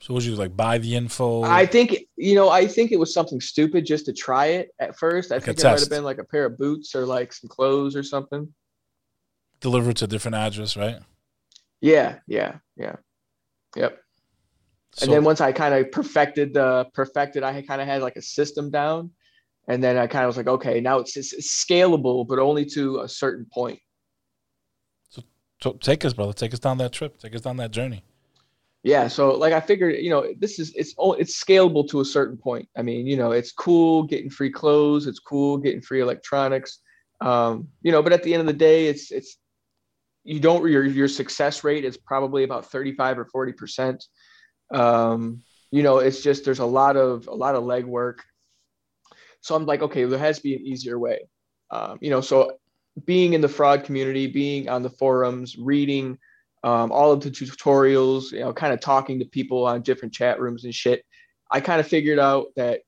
[0.00, 1.42] So was you like buy the info?
[1.42, 2.50] I think you know.
[2.50, 5.32] I think it was something stupid just to try it at first.
[5.32, 7.48] I like think it might have been like a pair of boots or like some
[7.48, 8.52] clothes or something.
[9.60, 11.00] Delivered to a different address, right?
[11.80, 12.96] Yeah, yeah, yeah,
[13.74, 14.00] yep.
[14.92, 18.16] So, and then once I kind of perfected the perfected, I kind of had like
[18.16, 19.10] a system down,
[19.66, 23.00] and then I kind of was like, okay, now it's, it's scalable, but only to
[23.00, 23.80] a certain point.
[25.60, 26.32] Take us, brother.
[26.32, 27.18] Take us down that trip.
[27.18, 28.04] Take us down that journey.
[28.84, 29.08] Yeah.
[29.08, 32.68] So like I figured, you know, this is it's it's scalable to a certain point.
[32.76, 35.06] I mean, you know, it's cool getting free clothes.
[35.06, 36.78] It's cool getting free electronics.
[37.20, 39.36] Um, you know, but at the end of the day, it's it's
[40.22, 44.04] you don't your your success rate is probably about 35 or 40 percent.
[44.72, 48.20] Um, you know, it's just there's a lot of a lot of legwork.
[49.40, 51.28] So I'm like, okay, there has to be an easier way.
[51.70, 52.58] Um, you know, so
[53.04, 56.18] being in the fraud community, being on the forums, reading
[56.64, 60.40] um, all of the tutorials, you know, kind of talking to people on different chat
[60.40, 61.04] rooms and shit,
[61.50, 62.80] I kind of figured out that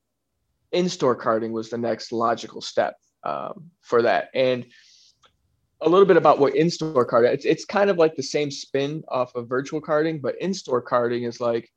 [0.71, 4.29] in-store carding was the next logical step um, for that.
[4.33, 4.65] And
[5.81, 7.33] a little bit about what in-store carding.
[7.33, 11.23] It's it's kind of like the same spin off of virtual carding, but in-store carding
[11.23, 11.71] is like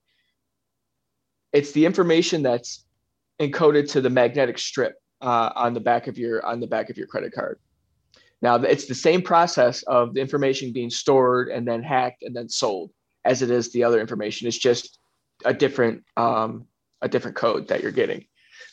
[1.53, 2.85] it's the information that's
[3.41, 6.99] encoded to the magnetic strip uh, on the back of your on the back of
[6.99, 7.59] your credit card.
[8.45, 12.51] Now, it's the same process of the information being stored and then hacked and then
[12.51, 12.91] sold
[13.25, 14.47] as it is the other information.
[14.47, 14.99] It's just
[15.47, 16.67] a different um,
[17.01, 18.27] a different code that you're getting.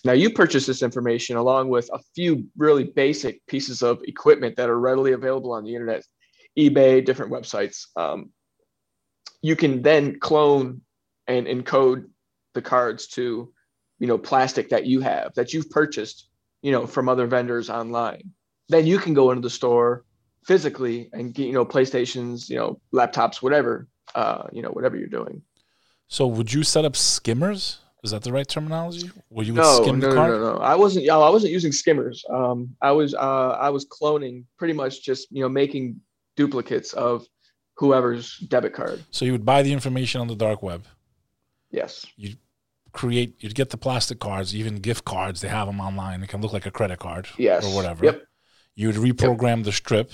[0.04, 4.70] Now, you purchase this information along with a few really basic pieces of equipment that
[4.70, 6.04] are readily available on the internet,
[6.60, 7.86] eBay, different websites.
[7.96, 8.32] Um,
[9.42, 10.82] you can then clone
[11.28, 12.10] and encode
[12.56, 13.54] the cards to,
[14.00, 16.28] you know, plastic that you have that you've purchased,
[16.62, 18.34] you know, from other vendors online
[18.72, 20.06] then you can go into the store
[20.46, 25.08] physically and get you know playstations you know laptops whatever uh you know whatever you're
[25.08, 25.42] doing
[26.08, 29.84] so would you set up skimmers is that the right terminology Where you would no,
[29.84, 30.32] skim no, the card?
[30.32, 30.60] No, no, no.
[30.60, 31.08] I wasn't.
[31.08, 32.26] I wasn't using skimmers.
[32.30, 33.14] Um, I was.
[33.14, 36.02] Uh, I was cloning, pretty much just you know making
[36.36, 37.28] duplicates of
[37.76, 39.04] whoever's debit card.
[39.12, 40.86] So you would buy the information on the dark web.
[41.70, 42.06] Yes.
[42.16, 42.36] You
[42.92, 43.36] create.
[43.40, 45.42] You'd get the plastic cards, even gift cards.
[45.42, 46.24] They have them online.
[46.24, 47.28] It can look like a credit card.
[47.38, 47.66] Yes.
[47.66, 48.06] Or whatever.
[48.06, 48.24] Yep.
[48.76, 49.66] You would reprogram yep.
[49.66, 50.12] the strip.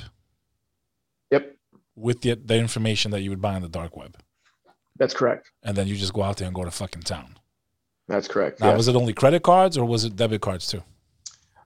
[1.31, 1.55] Yep.
[1.95, 4.17] With the the information that you would buy on the dark web.
[4.97, 5.51] That's correct.
[5.63, 7.37] And then you just go out there and go to fucking town.
[8.07, 8.61] That's correct.
[8.61, 10.81] Now, was it only credit cards or was it debit cards too?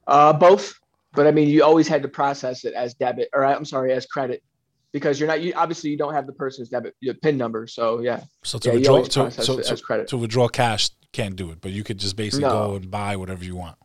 [0.08, 0.74] Uh, both,
[1.14, 4.06] but I mean, you always had to process it as debit, or I'm sorry, as
[4.06, 4.44] credit,
[4.92, 5.42] because you're not.
[5.42, 8.22] You obviously you don't have the person's debit your PIN number, so yeah.
[8.44, 11.84] So to Yeah, withdraw to, so, so- to withdraw cash, can't do it, but you
[11.84, 12.68] could just basically No.
[12.70, 13.78] go and buy whatever you want.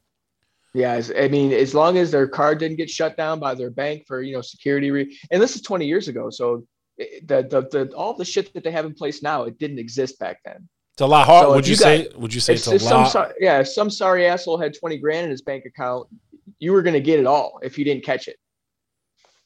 [0.77, 4.05] Yeah, I mean, as long as their card didn't get shut down by their bank
[4.07, 6.67] for you know security, re- and this is 20 years ago, so
[6.99, 10.19] the, the the all the shit that they have in place now, it didn't exist
[10.19, 10.69] back then.
[10.95, 11.45] It's a lot hard.
[11.45, 12.09] So would you, you say?
[12.17, 13.33] Would you say It's, it's, a some lot?
[13.41, 16.09] yeah, if some sorry asshole had 20 grand in his bank account,
[16.59, 18.37] you were gonna get it all if you didn't catch it.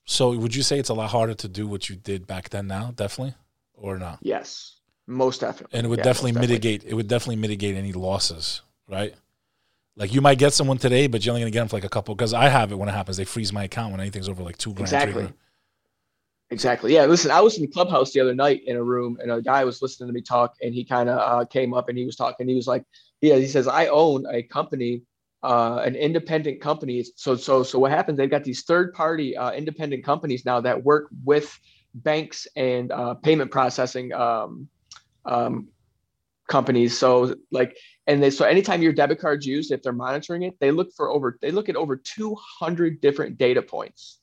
[0.04, 2.66] so would you say it's a lot harder to do what you did back then?
[2.66, 3.34] Now, definitely,
[3.74, 4.18] or not?
[4.22, 5.78] Yes, most definitely.
[5.78, 6.84] And it would Yeah, definitely mitigate.
[6.84, 9.14] It would definitely mitigate any losses, right?
[10.00, 11.90] Like you might get someone today, but you're only gonna get them for like a
[11.90, 12.14] couple.
[12.14, 13.18] Because I have it when it happens.
[13.18, 14.86] They freeze my account when anything's over like two grand.
[14.88, 15.12] Exactly.
[15.12, 15.34] grand.
[16.48, 16.94] Exactly.
[16.94, 17.04] Yeah.
[17.04, 19.62] Listen, I was in the clubhouse the other night in a room, and a guy
[19.62, 22.16] was listening to me talk, and he kind of uh, came up and he was
[22.16, 22.48] talking.
[22.48, 22.82] He was like,
[23.20, 25.02] "Yeah," he says, "I own a company,
[25.42, 27.04] uh, an independent company.
[27.16, 28.16] So, so, so what happens?
[28.16, 31.56] They've got these third-party uh, independent companies now that work with
[31.94, 34.66] banks and uh, payment processing um,
[35.26, 35.68] um,
[36.50, 36.98] companies.
[36.98, 40.70] So, like, and they so anytime your debit card's used, if they're monitoring it, they
[40.70, 44.18] look for over they look at over 200 different data points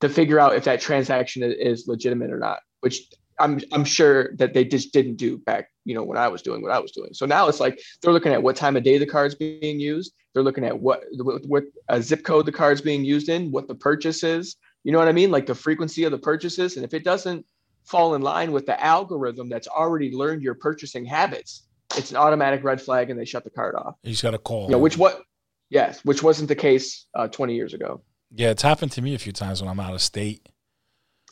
[0.00, 3.02] to figure out if that transaction is legitimate or not, which
[3.38, 6.62] I'm I'm sure that they just didn't do back, you know, when I was doing
[6.62, 7.10] what I was doing.
[7.12, 10.14] So now it's like they're looking at what time of day the card's being used.
[10.32, 11.64] They're looking at what what, what
[12.00, 14.56] zip code the card's being used in, what the purchase is.
[14.84, 15.30] You know what I mean?
[15.30, 17.44] Like the frequency of the purchases, and if it doesn't
[17.90, 22.62] fall in line with the algorithm that's already learned your purchasing habits, it's an automatic
[22.62, 23.96] red flag, and they shut the card off.
[24.02, 24.66] He's got a call.
[24.66, 25.22] You know, which what?
[25.70, 28.02] Yes, which wasn't the case uh, 20 years ago.
[28.34, 30.48] yeah, it's happened to me a few times when I'm out of state.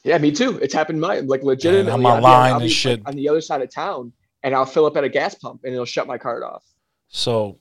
[0.04, 0.58] Yeah, me too.
[0.58, 1.92] It's happened my like legitimately.
[1.92, 3.02] I'm I'll be- and shit.
[3.06, 5.72] on the other side of town, and I'll fill up at a gas pump, and
[5.72, 6.64] it'll shut my card off.
[7.08, 7.58] So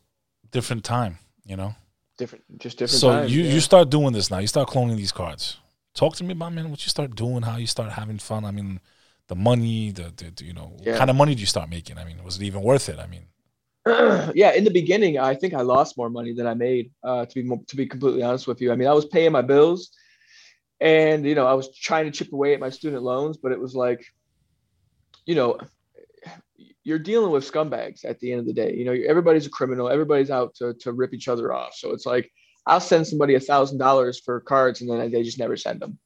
[0.51, 1.75] different time, you know.
[2.17, 2.99] Different, just different.
[2.99, 3.53] so times, you yeah.
[3.53, 4.39] you start doing this now.
[4.39, 5.57] You start cloning these cards.
[5.97, 8.45] Talk to me about man what you start doing, how you start having fun.
[8.45, 8.79] I mean,
[9.29, 10.95] the money, the, the, you know, what Yeah.
[10.95, 11.97] kind of money do you start making?
[11.97, 12.99] I mean, was it even worth it?
[12.99, 13.25] I mean,
[14.35, 16.91] yeah, in the beginning, I think I lost more money than I made.
[17.03, 19.31] Uh, to be mo- to be completely honest with you, I mean, I was paying
[19.31, 19.89] my bills,
[20.79, 23.59] and you know, I was trying to chip away at my student loans, but it
[23.59, 24.05] was like,
[25.25, 25.57] you know,
[26.83, 28.75] you're dealing with scumbags at the end of the day.
[28.75, 29.89] You know, everybody's a criminal.
[29.89, 31.73] Everybody's out to to rip each other off.
[31.73, 32.31] So it's like
[32.67, 35.97] I'll send somebody a thousand dollars for cards, and then they just never send them.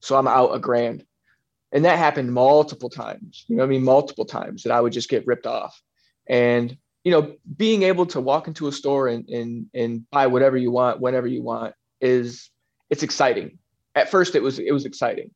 [0.00, 1.04] So I'm out a grand,
[1.72, 3.44] and that happened multiple times.
[3.48, 5.80] You know, what I mean, multiple times that I would just get ripped off,
[6.28, 10.56] and you know, being able to walk into a store and and and buy whatever
[10.56, 12.50] you want whenever you want is
[12.90, 13.58] it's exciting.
[13.94, 15.30] At first, it was it was exciting.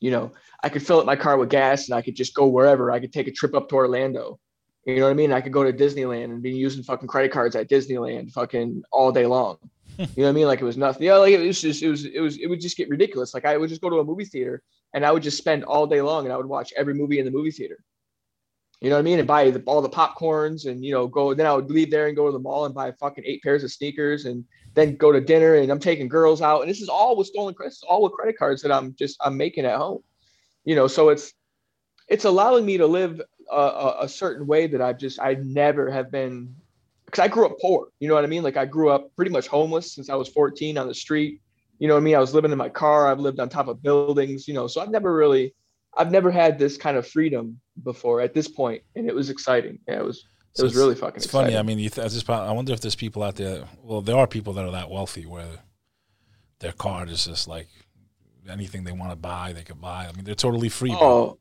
[0.00, 2.46] You know, I could fill up my car with gas and I could just go
[2.46, 2.90] wherever.
[2.90, 4.40] I could take a trip up to Orlando.
[4.86, 5.32] You know what I mean?
[5.32, 9.12] I could go to Disneyland and be using fucking credit cards at Disneyland fucking all
[9.12, 9.58] day long.
[9.98, 10.46] You know what I mean?
[10.46, 11.04] Like it was nothing.
[11.04, 13.34] Yeah, like it was just it was it was it would just get ridiculous.
[13.34, 15.86] Like I would just go to a movie theater and I would just spend all
[15.86, 17.78] day long and I would watch every movie in the movie theater.
[18.80, 19.18] You know what I mean?
[19.18, 21.32] And buy the, all the popcorns and you know go.
[21.32, 23.62] Then I would leave there and go to the mall and buy fucking eight pairs
[23.62, 24.44] of sneakers and
[24.74, 27.54] then go to dinner and I'm taking girls out and this is all with stolen
[27.54, 30.02] credit, all with credit cards that I'm just I'm making at home.
[30.64, 31.32] You know, so it's
[32.08, 33.20] it's allowing me to live
[33.50, 36.54] a, a, a certain way that I've just I never have been
[37.14, 37.88] because I grew up poor.
[38.00, 38.42] You know what I mean?
[38.42, 41.40] Like I grew up pretty much homeless since I was 14 on the street.
[41.78, 42.16] You know what I mean?
[42.16, 43.06] I was living in my car.
[43.06, 44.48] I've lived on top of buildings.
[44.48, 45.54] You know, so I've never really
[45.96, 49.78] I've never had this kind of freedom before at this point, and it was exciting.
[49.86, 51.16] Yeah, it was it So was really fucking.
[51.16, 51.52] It's exciting.
[51.52, 51.58] funny.
[51.58, 53.64] I mean, you th- I just I wonder if there's people out there.
[53.82, 55.46] Well, there are people that are that wealthy where
[56.58, 57.68] their card is just like
[58.48, 60.06] anything they want to buy, they could buy.
[60.08, 60.92] I mean, they're totally free.
[60.92, 61.38] Oh,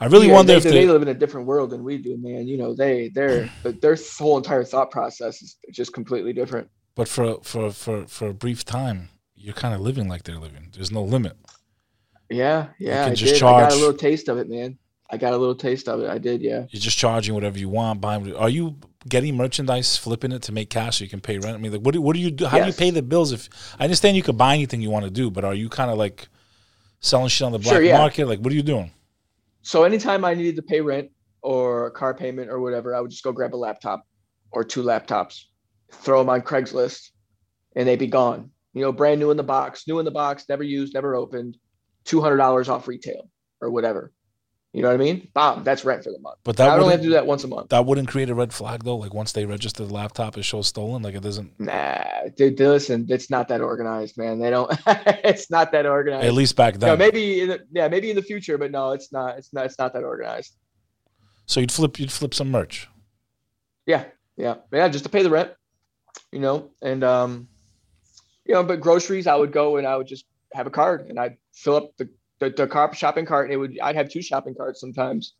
[0.00, 0.86] I really yeah, wonder they, if they they.
[0.86, 2.48] live in a different world than we do, man.
[2.48, 6.68] You know, they their their whole entire thought process is just completely different.
[6.94, 10.70] But for for for for a brief time, you're kind of living like they're living.
[10.74, 11.36] There's no limit.
[12.30, 13.04] Yeah, yeah.
[13.04, 13.42] can I just did.
[13.42, 14.78] I got a little taste of it, man.
[15.12, 16.08] I got a little taste of it.
[16.08, 16.66] I did, yeah.
[16.70, 18.00] You're just charging whatever you want.
[18.00, 18.34] Buying.
[18.36, 18.76] Are you
[19.08, 21.56] getting merchandise, flipping it to make cash so you can pay rent?
[21.56, 22.46] I mean, like, what do, what do you do?
[22.46, 23.32] How do you pay the bills?
[23.32, 25.90] If I understand you could buy anything you want to do, but are you kind
[25.90, 26.28] of like
[27.00, 27.98] selling shit on the black Sure, yeah.
[27.98, 28.28] market?
[28.28, 28.92] Like, what are you doing?
[29.62, 31.10] So anytime I needed to pay rent
[31.42, 34.04] or a car payment or whatever, I would just go grab a laptop
[34.52, 35.44] or two laptops,
[35.92, 37.10] throw them on Craigslist,
[37.76, 38.50] and they'd be gone.
[38.72, 41.56] You know, brand new in the box, new in the box, never used, never opened,
[42.04, 43.28] two hundred dollars off retail
[43.60, 44.12] or whatever.
[44.72, 45.28] You know what I mean?
[45.34, 45.64] Bomb.
[45.64, 46.38] That's rent for the month.
[46.44, 47.70] But that I would only have to do that once a month.
[47.70, 48.96] that wouldn't create a red flag though.
[48.96, 51.02] Like once they register the laptop, it shows stolen.
[51.02, 51.58] Like it doesn't.
[51.58, 54.38] Nah, dude, listen, it's not that organized, man.
[54.38, 54.70] They don't.
[54.86, 56.24] it's not that organized.
[56.24, 56.90] At least back then.
[56.90, 59.38] No, maybe in the, yeah, maybe in the future, but no, it's not.
[59.38, 59.66] It's not.
[59.66, 60.54] It's not that organized.
[61.46, 61.98] so you'd flip.
[61.98, 62.88] You'd flip some merch.
[63.86, 64.04] Yeah,
[64.36, 65.50] yeah, yeah, just to pay the rent,
[66.30, 67.48] you know, and um,
[68.44, 71.18] you know, but groceries, I would go and I would just have a card and
[71.18, 72.08] I'd fill up the
[72.40, 75.34] the, the car shopping cart, and it would I'd have two shopping carts sometimes.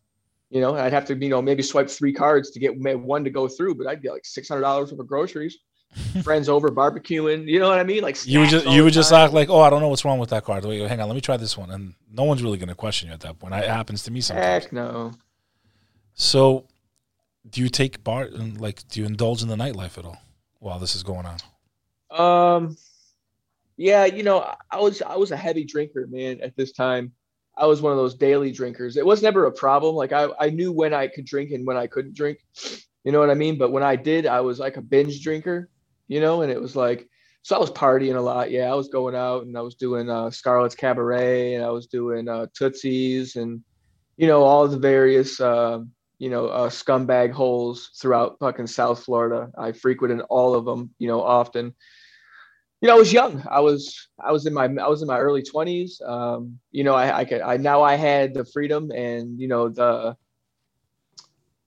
[0.49, 3.29] You know, I'd have to, you know, maybe swipe three cards to get one to
[3.29, 5.57] go through, but I'd get like six hundred dollars worth of groceries.
[6.23, 8.01] Friends over barbecuing, you know what I mean?
[8.01, 10.19] Like you would just you would just act like, oh, I don't know what's wrong
[10.19, 10.63] with that card.
[10.63, 13.09] Wait, hang on, let me try this one, and no one's really going to question
[13.09, 13.53] you at that point.
[13.53, 14.63] It happens to me sometimes.
[14.63, 15.11] Heck no.
[16.13, 16.65] So,
[17.49, 20.21] do you take in like do you indulge in the nightlife at all
[20.59, 22.55] while this is going on?
[22.55, 22.77] Um,
[23.81, 27.13] yeah, you know, I was I was a heavy drinker, man, at this time.
[27.57, 28.95] I was one of those daily drinkers.
[28.95, 29.95] It was never a problem.
[29.95, 32.37] Like I, I knew when I could drink and when I couldn't drink.
[33.03, 33.57] You know what I mean?
[33.57, 35.67] But when I did, I was like a binge drinker,
[36.07, 37.09] you know, and it was like
[37.41, 38.51] so I was partying a lot.
[38.51, 41.87] Yeah, I was going out and I was doing uh, Scarlett's Cabaret and I was
[41.87, 43.63] doing uh, Tootsie's and
[44.15, 45.79] you know all the various uh,
[46.19, 49.49] you know uh, scumbag holes throughout fucking South Florida.
[49.57, 51.73] I frequented all of them, you know, often
[52.81, 53.43] you know, I was young.
[53.47, 56.01] I was I was in my I was in my early twenties.
[56.03, 59.69] Um, you know, I I could I now I had the freedom and you know
[59.69, 60.17] the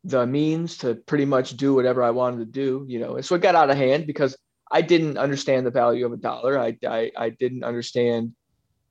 [0.02, 2.84] the means to pretty much do whatever I wanted to do.
[2.88, 4.36] You know, and so it got out of hand because
[4.70, 6.58] I didn't understand the value of a dollar.
[6.58, 8.34] I I, I didn't understand,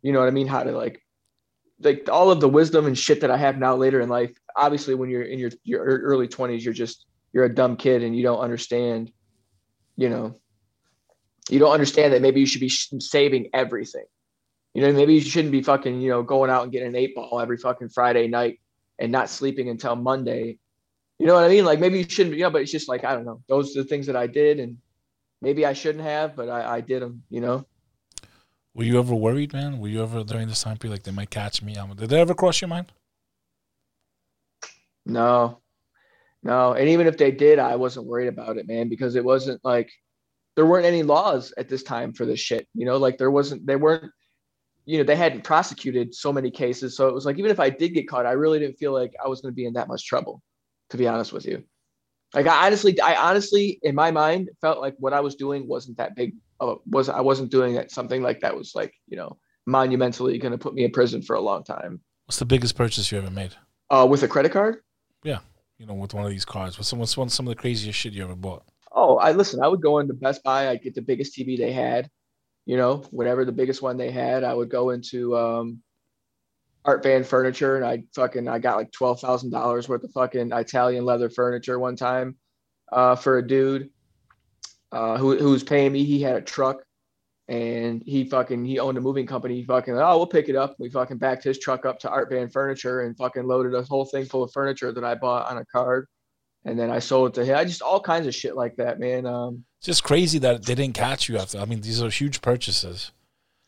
[0.02, 1.02] you know what I mean, how to like
[1.82, 4.32] like all of the wisdom and shit that I have now later in life.
[4.56, 8.16] Obviously, when you're in your your early twenties, you're just you're a dumb kid and
[8.16, 9.12] you don't understand,
[9.98, 10.40] you know
[11.50, 14.06] you don't understand that maybe you should be saving everything.
[14.74, 17.14] You know, maybe you shouldn't be fucking, you know, going out and getting an eight
[17.14, 18.60] ball every fucking Friday night
[18.98, 20.58] and not sleeping until Monday.
[21.20, 21.64] You know what I mean?
[21.64, 23.42] Like maybe you shouldn't, you know, but it's just like, I don't know.
[23.48, 24.60] Those are the things that I did.
[24.60, 24.78] And
[25.42, 27.66] maybe I shouldn't have, but I, I did them, you know?
[28.74, 29.78] Were you ever worried, man?
[29.78, 31.78] Were you ever during this time period like they might catch me?
[31.96, 32.92] Did they ever cross your mind?
[35.06, 35.60] No,
[36.42, 36.74] no.
[36.74, 39.92] And even if they did, I wasn't worried about it, man, because it wasn't like,
[40.56, 42.68] there weren't any laws at this time for this shit.
[42.74, 44.12] You know, like there wasn't, they weren't,
[44.86, 46.96] you know, they hadn't prosecuted so many cases.
[46.96, 49.14] So it was like, even if I did get caught, I really didn't feel like
[49.24, 50.42] I was going to be in that much trouble,
[50.90, 51.64] to be honest with you.
[52.34, 55.98] Like I honestly, I honestly, in my mind, felt like what I was doing wasn't
[55.98, 56.34] that big.
[56.60, 60.52] Uh, was I wasn't doing it something like that was like you know monumentally going
[60.52, 62.02] to put me in prison for a long time.
[62.26, 63.54] What's the biggest purchase you ever made?
[63.90, 64.78] Uh, with a credit card?
[65.24, 65.40] Yeah,
[65.78, 66.78] you know, with one of these cards.
[66.78, 68.64] What's some, what's one, some of the craziest shit you ever bought?
[68.94, 71.72] Oh, I listen, I would go into Best Buy, I'd get the biggest TV they
[71.72, 72.10] had,
[72.66, 74.44] you know, whatever the biggest one they had.
[74.44, 75.82] I would go into um,
[76.86, 80.52] Art Van Furniture and I fucking I got like twelve thousand dollars worth of fucking
[80.52, 82.36] Italian leather furniture one time
[82.92, 83.90] uh, for a dude
[84.92, 86.04] uh, who who was paying me.
[86.04, 86.84] He had a truck
[87.48, 89.56] and he fucking he owned a moving company.
[89.56, 90.76] He fucking oh we'll pick it up.
[90.78, 94.06] We fucking backed his truck up to Art Van Furniture and fucking loaded a whole
[94.06, 96.08] thing full of furniture that I bought on a card
[96.66, 97.58] and then I sold it to him.
[97.58, 99.26] I just all kinds of shit like that, man.
[99.26, 101.60] Um, it's just crazy that they didn't catch you after.
[101.60, 103.12] I mean, these are huge purchases.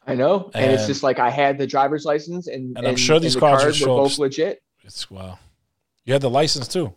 [0.07, 2.95] I know, and, and it's just like I had the driver's license, and, and I'm
[2.95, 4.61] sure these cars were both legit.
[4.83, 5.39] It's wow.
[6.03, 6.93] You had the license too.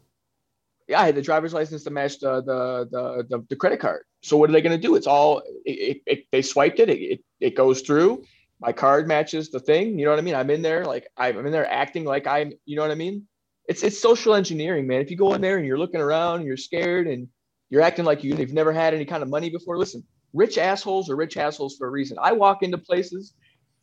[0.88, 4.04] Yeah, I had the driver's license to match the the the, the, the credit card.
[4.22, 4.96] So what are they going to do?
[4.96, 7.20] It's all it, it, it, they swiped it, it.
[7.40, 8.24] It goes through.
[8.60, 9.98] My card matches the thing.
[9.98, 10.34] You know what I mean?
[10.34, 12.52] I'm in there like I'm in there acting like I'm.
[12.64, 13.27] You know what I mean?
[13.68, 15.00] It's it's social engineering, man.
[15.00, 17.28] If you go in there and you're looking around, and you're scared, and
[17.68, 19.76] you're acting like you, you've never had any kind of money before.
[19.76, 20.02] Listen,
[20.32, 22.16] rich assholes are rich assholes for a reason.
[22.20, 23.34] I walk into places,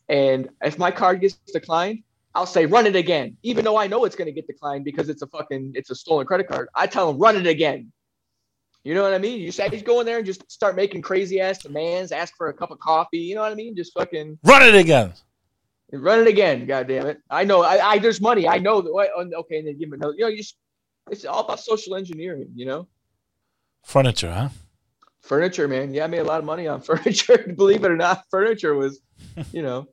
[0.08, 2.02] and if my card gets declined,
[2.34, 5.08] I'll say run it again, even though I know it's going to get declined because
[5.08, 6.68] it's a fucking it's a stolen credit card.
[6.74, 7.92] I tell them run it again.
[8.82, 9.40] You know what I mean?
[9.40, 12.48] You say just go in there and just start making crazy ass demands, ask for
[12.48, 13.18] a cup of coffee.
[13.18, 13.74] You know what I mean?
[13.74, 15.12] Just fucking run it again.
[15.92, 17.18] Run it again, God damn it!
[17.30, 18.48] I know, I, I there's money.
[18.48, 18.90] I know that.
[18.90, 20.14] Okay, and then give me another.
[20.16, 20.56] You know, you just,
[21.10, 22.48] it's all about social engineering.
[22.56, 22.88] You know,
[23.84, 24.48] furniture, huh?
[25.20, 25.94] Furniture, man.
[25.94, 27.52] Yeah, I made a lot of money on furniture.
[27.56, 29.00] Believe it or not, furniture was,
[29.52, 29.86] you know,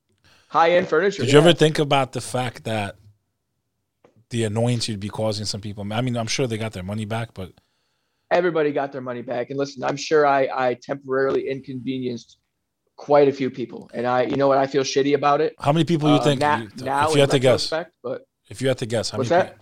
[0.48, 1.22] high end furniture.
[1.22, 1.42] Did yeah.
[1.42, 2.96] you ever think about the fact that
[4.32, 5.86] the annoyance you'd be causing some people?
[5.94, 7.52] I mean, I'm sure they got their money back, but
[8.32, 9.52] everybody got their money back.
[9.52, 12.38] And listen, I'm sure I I temporarily inconvenienced
[13.04, 15.56] quite a few people, and I, you know what, I feel shitty about it.
[15.60, 16.40] How many people you uh, think?
[16.40, 17.68] Now, you, now if you had to guess,
[18.02, 19.50] but if you had to guess, how what's many?
[19.50, 19.58] That?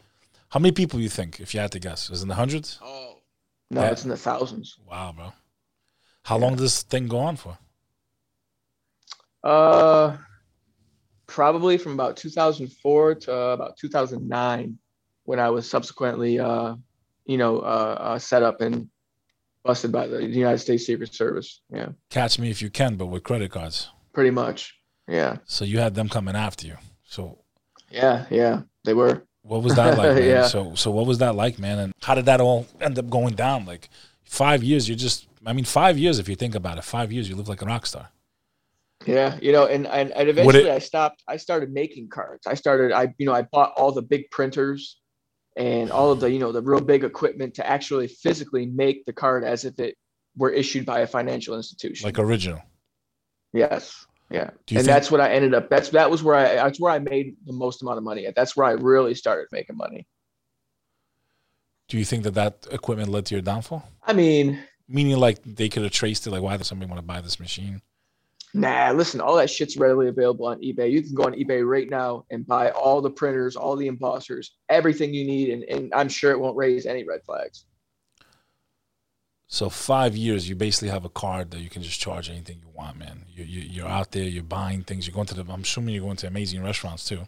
[0.50, 1.40] How many people you think?
[1.40, 2.78] If you had to guess, is it in the hundreds?
[2.84, 3.16] Oh,
[3.72, 4.78] no, it's in the thousands.
[4.88, 5.34] Wow, bro.
[6.24, 6.44] How yeah.
[6.44, 7.58] long does this thing go on for?
[9.44, 10.18] Uh,
[11.26, 14.78] probably from about 2004 to about 2009,
[15.24, 16.76] when I was subsequently, uh,
[17.26, 18.88] you know, uh, uh set up and
[19.64, 21.62] busted by the United States Secret Service.
[21.70, 21.90] Yeah.
[22.10, 23.90] Catch me if you can, but with credit cards.
[24.14, 24.76] Pretty much.
[25.08, 25.38] Yeah.
[25.46, 26.78] So you had them coming after you.
[27.04, 27.40] So.
[27.90, 29.24] Yeah, yeah, they were.
[29.44, 30.24] What was that like?
[30.24, 30.48] yeah.
[30.48, 31.80] So, so what was that like, man?
[31.80, 33.66] And how did that all end up going down?
[33.66, 33.90] Like,
[34.24, 35.28] five years, you're just.
[35.46, 36.84] I mean, five years if you think about it.
[36.84, 38.10] Five years, you live like a rock star.
[39.06, 41.24] Yeah, you know, and and, and eventually it, I stopped.
[41.28, 42.46] I started making cards.
[42.46, 42.92] I started.
[42.92, 45.01] I you know I bought all the big printers
[45.58, 49.14] and all of the you know the real big equipment to actually physically make the
[49.14, 49.96] card as if it
[50.38, 52.62] were issued by a financial institution, like original.
[53.54, 54.06] Yes.
[54.30, 54.50] Yeah.
[54.50, 55.70] And think- that's what I ended up.
[55.70, 58.36] That's that was where I that's where I made the most amount of money at.
[58.36, 60.08] That's where I really started making money.
[61.90, 63.84] Do you think that that equipment led to your downfall?
[64.02, 66.32] I mean, meaning like they could have traced it.
[66.32, 67.82] Like, why does somebody want to buy this machine?
[68.54, 70.92] Nah, listen, all that shit's readily available on eBay.
[70.92, 74.50] You can go on eBay right now and buy all the printers, all the embossers,
[74.68, 77.66] everything you need, and, and I'm sure it won't raise any red flags.
[79.48, 82.70] So five years, you basically have a card that you can just charge anything you
[82.74, 83.26] want, man.
[83.34, 85.06] You, you you're out there, you're buying things.
[85.06, 85.52] You're going to the.
[85.52, 87.28] I'm assuming you're going to amazing restaurants too.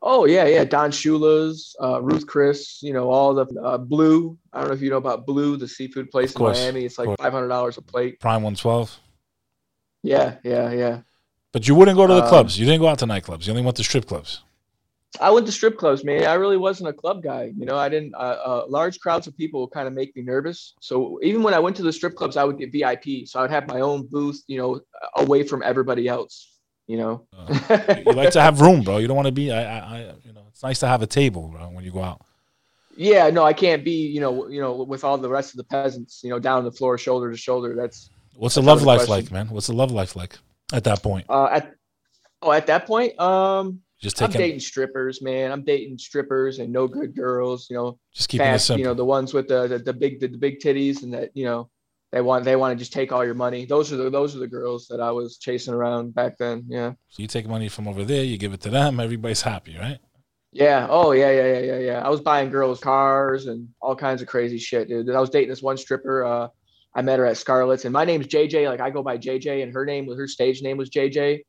[0.00, 0.64] Oh yeah, yeah.
[0.64, 4.38] Don Shula's, uh, Ruth Chris, you know all the uh, Blue.
[4.52, 6.84] I don't know if you know about Blue, the seafood place in Miami.
[6.86, 8.18] It's like five hundred dollars a plate.
[8.20, 8.98] Prime one twelve.
[10.02, 11.00] Yeah, yeah, yeah.
[11.52, 12.58] But you wouldn't go to the um, clubs.
[12.58, 13.46] You didn't go out to nightclubs.
[13.46, 14.42] You only went to strip clubs.
[15.20, 16.24] I went to strip clubs, man.
[16.24, 17.52] I really wasn't a club guy.
[17.56, 18.14] You know, I didn't.
[18.14, 20.74] Uh, uh, large crowds of people kind of make me nervous.
[20.80, 23.26] So even when I went to the strip clubs, I would get VIP.
[23.26, 24.80] So I would have my own booth, you know,
[25.16, 26.54] away from everybody else.
[26.86, 28.96] You know, uh, you like to have room, bro.
[28.96, 29.50] You don't want to be.
[29.52, 32.02] I, I, I, you know, it's nice to have a table, bro, when you go
[32.02, 32.24] out.
[32.96, 34.06] Yeah, no, I can't be.
[34.06, 36.72] You know, you know, with all the rest of the peasants, you know, down the
[36.72, 37.74] floor, shoulder to shoulder.
[37.74, 39.14] That's what's the love life question.
[39.14, 39.48] like, man?
[39.48, 40.38] What's the love life like
[40.72, 41.26] at that point?
[41.28, 41.74] Uh, at
[42.42, 45.50] oh, at that point, um just taking, I'm dating strippers, man.
[45.50, 47.68] I'm dating strippers and no good girls.
[47.68, 48.80] You know, just keeping fast, it simple.
[48.80, 51.30] You know, the ones with the the, the big the, the, big titties and that
[51.34, 51.68] you know
[52.12, 53.64] they want they want to just take all your money.
[53.64, 56.64] Those are the those are the girls that I was chasing around back then.
[56.68, 56.92] Yeah.
[57.08, 59.00] So you take money from over there, you give it to them.
[59.00, 59.98] Everybody's happy, right?
[60.52, 60.86] Yeah.
[60.88, 62.02] Oh yeah, yeah, yeah, yeah, yeah.
[62.04, 65.10] I was buying girls cars and all kinds of crazy shit, dude.
[65.10, 66.24] I was dating this one stripper.
[66.24, 66.48] Uh,
[66.98, 68.68] I met her at Scarlett's, and my name's JJ.
[68.68, 71.42] Like I go by JJ, and her name her stage name was JJ.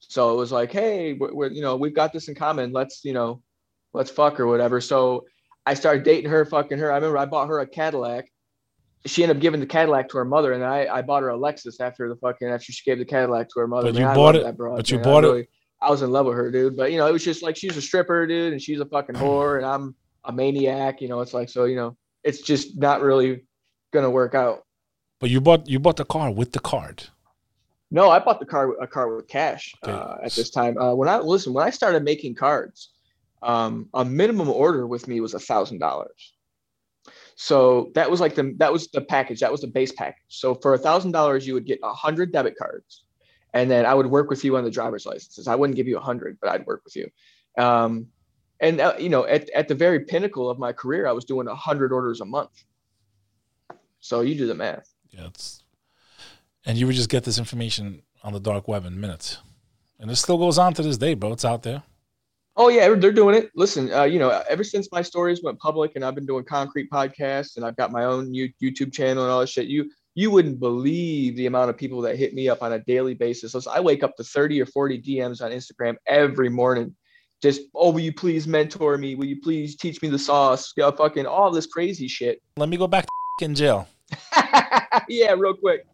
[0.00, 2.72] So it was like, hey, we're, we're, you know, we've got this in common.
[2.72, 3.40] Let's, you know,
[3.94, 4.80] let's fuck or whatever.
[4.80, 5.24] So
[5.64, 6.90] I started dating her, fucking her.
[6.90, 8.26] I remember I bought her a Cadillac.
[9.04, 11.38] She ended up giving the Cadillac to her mother, and I, I bought her a
[11.38, 13.92] Lexus after the fucking after she gave the Cadillac to her mother.
[13.92, 14.42] But man, you bought it.
[14.42, 14.74] That, bro.
[14.74, 15.50] But you bought I really, it.
[15.80, 16.76] I was in love with her, dude.
[16.76, 19.14] But you know, it was just like she's a stripper, dude, and she's a fucking
[19.14, 19.94] whore, and I'm
[20.24, 21.00] a maniac.
[21.00, 21.64] You know, it's like so.
[21.64, 23.44] You know, it's just not really
[23.92, 24.65] gonna work out.
[25.18, 27.04] But you bought you bought the car with the card.
[27.90, 30.76] No, I bought the car a car with cash uh, at this time.
[30.76, 32.90] Uh, when I listen, when I started making cards,
[33.42, 36.34] um, a minimum order with me was a thousand dollars.
[37.36, 39.40] So that was like the that was the package.
[39.40, 40.24] That was the base package.
[40.28, 43.04] So for a thousand dollars, you would get a hundred debit cards,
[43.54, 45.46] and then I would work with you on the driver's licenses.
[45.46, 47.08] I wouldn't give you a hundred, but I'd work with you.
[47.56, 48.08] Um,
[48.60, 51.46] and uh, you know, at, at the very pinnacle of my career, I was doing
[51.46, 52.64] a hundred orders a month.
[54.00, 54.88] So you do the math.
[55.16, 55.62] Yeah, it's
[56.66, 59.38] and you would just get this information on the dark web in minutes.
[59.98, 61.32] And it still goes on to this day, bro.
[61.32, 61.82] It's out there.
[62.56, 63.50] Oh yeah, they're doing it.
[63.54, 66.90] Listen, uh, you know, ever since my stories went public, and I've been doing concrete
[66.90, 69.66] podcasts, and I've got my own YouTube channel and all that shit.
[69.66, 73.12] You you wouldn't believe the amount of people that hit me up on a daily
[73.12, 73.52] basis.
[73.52, 76.94] So I wake up to thirty or forty DMs on Instagram every morning.
[77.42, 79.14] Just oh, will you please mentor me?
[79.14, 80.72] Will you please teach me the sauce?
[80.76, 82.40] Yeah, fucking all this crazy shit.
[82.56, 83.86] Let me go back to in jail.
[85.08, 85.86] yeah, real quick.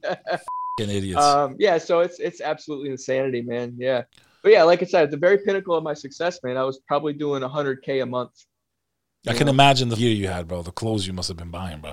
[0.78, 1.22] idiots.
[1.22, 3.74] Um, yeah, so it's it's absolutely insanity, man.
[3.78, 4.02] Yeah,
[4.42, 6.80] but yeah, like I said, at the very pinnacle of my success, man, I was
[6.88, 8.32] probably doing 100k a month.
[9.28, 9.52] I can know?
[9.52, 10.62] imagine the year you had, bro.
[10.62, 11.92] The clothes you must have been buying, bro.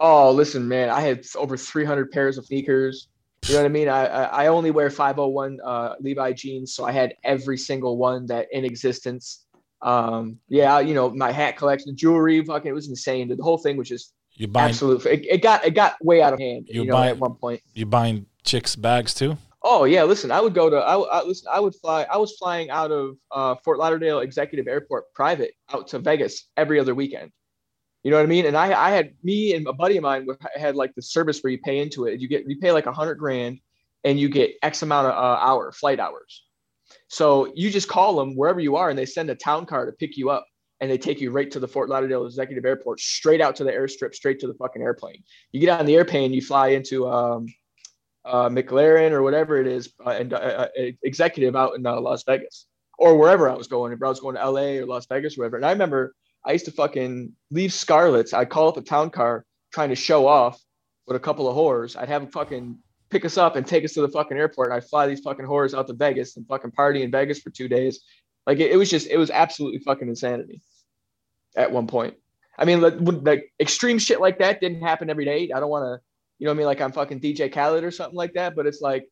[0.00, 3.08] Oh, listen, man, I had over 300 pairs of sneakers.
[3.46, 3.88] You know what I mean?
[3.88, 8.46] I I only wear 501 uh, Levi jeans, so I had every single one that
[8.52, 9.46] in existence.
[9.82, 13.28] Um, yeah, you know, my hat collection, jewelry, fucking, it was insane.
[13.28, 15.12] The whole thing was just you buying absolutely.
[15.12, 16.68] It, it, got it got way out of hand.
[16.68, 17.60] You, you know, buying, at one point.
[17.74, 19.36] You buying chicks bags too?
[19.62, 20.30] Oh yeah, listen.
[20.30, 20.76] I would go to.
[20.76, 21.48] I, I listen.
[21.52, 22.06] I would fly.
[22.10, 26.80] I was flying out of uh, Fort Lauderdale Executive Airport private out to Vegas every
[26.80, 27.30] other weekend.
[28.02, 28.46] You know what I mean?
[28.46, 30.26] And I, I had me and a buddy of mine
[30.56, 32.20] had like the service where you pay into it.
[32.20, 33.60] You get you pay like a hundred grand,
[34.02, 36.44] and you get X amount of uh, hour flight hours.
[37.08, 39.92] So you just call them wherever you are, and they send a town car to
[39.92, 40.46] pick you up
[40.82, 43.70] and they take you right to the Fort Lauderdale Executive Airport, straight out to the
[43.70, 45.22] airstrip, straight to the fucking airplane.
[45.52, 47.46] You get on the airplane, you fly into um,
[48.24, 52.24] uh, McLaren or whatever it is, uh, and uh, uh executive out in uh, Las
[52.24, 52.66] Vegas
[52.98, 53.92] or wherever I was going.
[53.92, 55.56] If I was going to LA or Las Vegas or whatever.
[55.56, 58.32] And I remember I used to fucking leave Scarlett's.
[58.32, 60.60] I'd call up a town car trying to show off
[61.06, 61.96] with a couple of whores.
[61.96, 62.76] I'd have them fucking
[63.08, 64.68] pick us up and take us to the fucking airport.
[64.68, 67.50] And I'd fly these fucking whores out to Vegas and fucking party in Vegas for
[67.50, 68.02] two days.
[68.46, 70.62] Like it, it was just, it was absolutely fucking insanity
[71.56, 72.14] at one point.
[72.58, 75.50] I mean, like, like extreme shit like that didn't happen every day.
[75.54, 76.04] I don't want to,
[76.38, 78.54] you know, what I mean, like I'm fucking DJ Khaled or something like that.
[78.54, 79.06] But it's like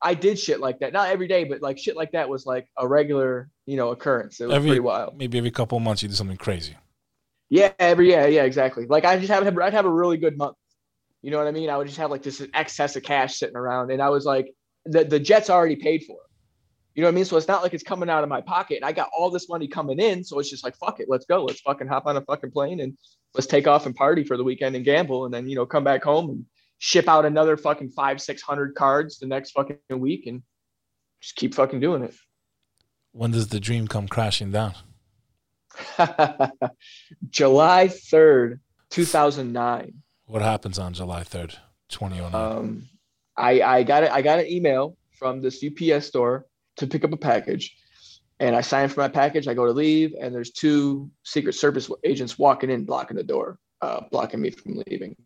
[0.00, 2.68] I did shit like that, not every day, but like shit like that was like
[2.76, 4.40] a regular, you know, occurrence.
[4.40, 5.16] It was every, pretty wild.
[5.16, 6.76] Maybe every couple of months you do something crazy.
[7.48, 8.86] Yeah, every yeah, yeah, exactly.
[8.86, 10.56] Like I just have I'd have a really good month.
[11.22, 11.70] You know what I mean?
[11.70, 14.54] I would just have like this excess of cash sitting around, and I was like,
[14.84, 16.18] the the jet's already paid for.
[16.98, 17.24] You know what I mean?
[17.26, 19.48] So it's not like it's coming out of my pocket, and I got all this
[19.48, 20.24] money coming in.
[20.24, 22.80] So it's just like, fuck it, let's go, let's fucking hop on a fucking plane
[22.80, 22.98] and
[23.34, 25.84] let's take off and party for the weekend and gamble, and then you know come
[25.84, 26.44] back home and
[26.78, 30.42] ship out another fucking five six hundred cards the next fucking week, and
[31.20, 32.16] just keep fucking doing it.
[33.12, 34.74] When does the dream come crashing down?
[37.30, 40.02] July third, two thousand nine.
[40.26, 41.54] What happens on July 3rd,
[41.90, 42.34] 2009?
[42.34, 42.88] Um,
[43.36, 44.10] I, I got it.
[44.10, 46.44] I got an email from this UPS store
[46.78, 47.76] to pick up a package,
[48.40, 49.46] and I sign for my package.
[49.46, 53.58] I go to leave, and there's two Secret Service agents walking in, blocking the door,
[53.82, 55.16] uh, blocking me from leaving.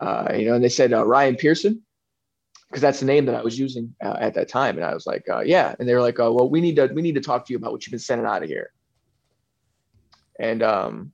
[0.00, 1.82] Uh, you know, and they said uh, Ryan Pearson,
[2.68, 5.06] because that's the name that I was using uh, at that time, and I was
[5.06, 5.74] like, uh, yeah.
[5.78, 7.56] And they were like, oh, well, we need to we need to talk to you
[7.56, 8.72] about what you've been sending out of here.
[10.40, 11.12] And um,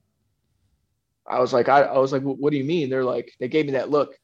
[1.26, 2.88] I was like, I, I was like, what do you mean?
[2.88, 4.18] They're like, they gave me that look.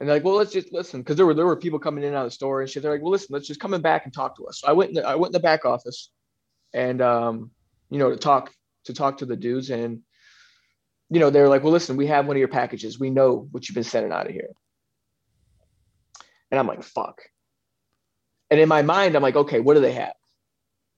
[0.00, 1.02] And they're like, well, let's just listen.
[1.02, 2.82] Cause there were, there were people coming in out of the store and shit.
[2.82, 4.60] They're like, well, listen, let's just come in back and talk to us.
[4.60, 6.10] So I went in the, I went in the back office
[6.72, 7.50] and, um,
[7.90, 8.52] you know, to talk,
[8.84, 9.70] to talk to the dudes.
[9.70, 10.02] And,
[11.10, 13.00] you know, they're like, well, listen, we have one of your packages.
[13.00, 14.50] We know what you've been sending out of here.
[16.50, 17.20] And I'm like, fuck.
[18.50, 20.14] And in my mind, I'm like, okay, what do they have?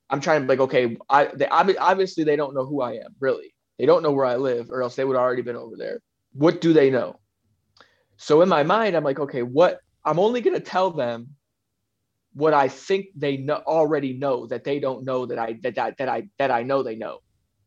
[0.09, 3.53] I'm trying to like, okay, I, they, obviously they don't know who I am really.
[3.79, 6.01] They don't know where I live, or else they would already been over there.
[6.33, 7.19] What do they know?
[8.21, 9.79] So in my mind, I'm like, okay, what?
[10.05, 11.29] I'm only going to tell them
[12.33, 15.97] what I think they know, already know that they don't know that I that, that
[15.97, 17.17] that I that I know they know.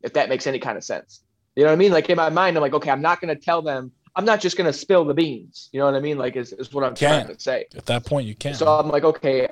[0.02, 1.24] If that makes any kind of sense,
[1.57, 1.90] you know what I mean?
[1.90, 3.90] Like in my mind, I'm like, okay, I'm not going to tell them.
[4.14, 5.70] I'm not just going to spill the beans.
[5.72, 6.18] You know what I mean?
[6.18, 7.66] Like is, is what I'm trying to say.
[7.76, 8.55] At that point, you can't.
[8.57, 9.48] So I'm like, okay,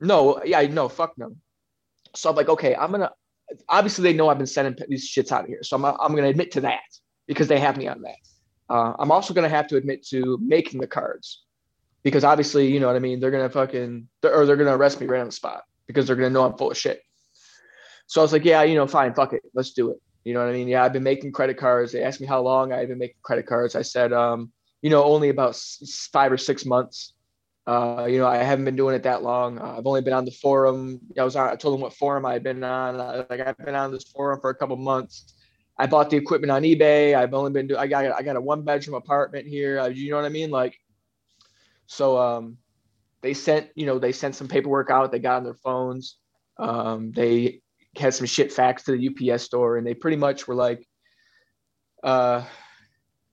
[0.00, 1.34] no, yeah, no, fuck no.
[2.14, 3.12] So I'm like, okay, I'm gonna
[3.66, 5.62] obviously they know I've been sending these shits out of here.
[5.62, 6.80] So I'm, I'm going to admit to that
[7.26, 8.16] because they have me on that.
[8.68, 11.42] Uh, I'm also going to have to admit to making the cards
[12.02, 13.20] because obviously, you know what I mean?
[13.20, 16.06] They're going to fucking, or they're going to arrest me right on the spot because
[16.06, 17.02] they're going to know I'm full of shit.
[18.06, 19.42] So I was like, yeah, you know, fine, fuck it.
[19.54, 19.98] Let's do it.
[20.24, 20.68] You know what I mean?
[20.68, 21.92] Yeah, I've been making credit cards.
[21.92, 23.76] They asked me how long I've been making credit cards.
[23.76, 24.52] I said, um,
[24.82, 25.56] you know, only about
[26.12, 27.14] five or six months.
[27.66, 29.58] Uh, you know, I haven't been doing it that long.
[29.58, 31.00] Uh, I've only been on the forum.
[31.18, 32.96] I was on, I told them what forum I had been on.
[32.96, 35.34] Like I've been on this forum for a couple months.
[35.78, 37.14] I bought the equipment on eBay.
[37.14, 37.80] I've only been doing.
[37.80, 39.78] I got I got a one bedroom apartment here.
[39.80, 40.50] Uh, you know what I mean?
[40.50, 40.78] Like,
[41.86, 42.58] so um,
[43.20, 45.12] they sent you know they sent some paperwork out.
[45.12, 46.16] They got on their phones.
[46.58, 47.60] Um, they
[47.96, 50.86] had some shit faxed to the UPS store, and they pretty much were like,
[52.02, 52.44] uh,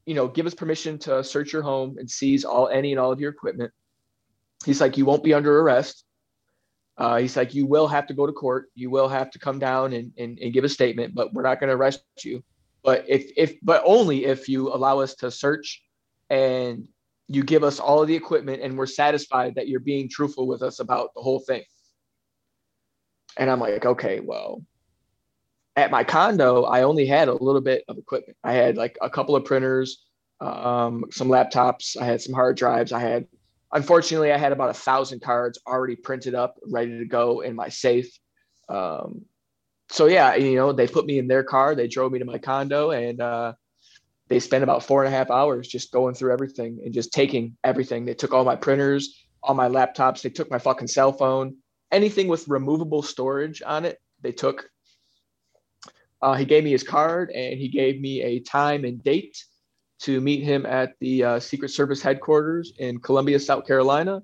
[0.06, 3.12] you know, give us permission to search your home and seize all any and all
[3.12, 3.72] of your equipment
[4.66, 6.06] he's like, you won't be under arrest.
[6.98, 8.70] Uh, he's like, you will have to go to court.
[8.76, 11.60] You will have to come down and, and, and give a statement, but we're not
[11.60, 12.44] going to arrest you.
[12.84, 15.84] But if, if, but only if you allow us to search
[16.30, 16.88] and
[17.28, 20.62] you give us all of the equipment and we're satisfied that you're being truthful with
[20.62, 21.64] us about the whole thing.
[23.38, 24.64] And I'm like, okay, well,
[25.76, 28.38] at my condo, I only had a little bit of equipment.
[28.44, 30.04] I had like a couple of printers,
[30.39, 33.26] um, some laptops, I had some hard drives, I had
[33.74, 37.69] unfortunately, I had about a thousand cards already printed up, ready to go in my
[37.69, 38.09] safe.
[38.69, 39.26] Um,
[39.89, 42.38] so yeah, you know, they put me in their car, they drove me to my
[42.38, 43.53] condo, and uh,
[44.30, 47.57] they spent about four and a half hours just going through everything and just taking
[47.63, 48.05] everything.
[48.05, 51.57] They took all my printers, all my laptops, they took my fucking cell phone,
[51.91, 54.69] anything with removable storage on it, they took.
[56.21, 59.43] Uh, he gave me his card and he gave me a time and date
[60.04, 64.22] to meet him at the uh, Secret Service headquarters in Columbia, South Carolina.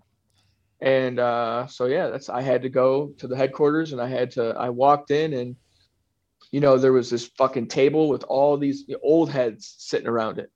[0.81, 4.31] And uh, so yeah, that's I had to go to the headquarters, and I had
[4.31, 4.55] to.
[4.57, 5.55] I walked in, and
[6.51, 10.49] you know there was this fucking table with all these old heads sitting around it.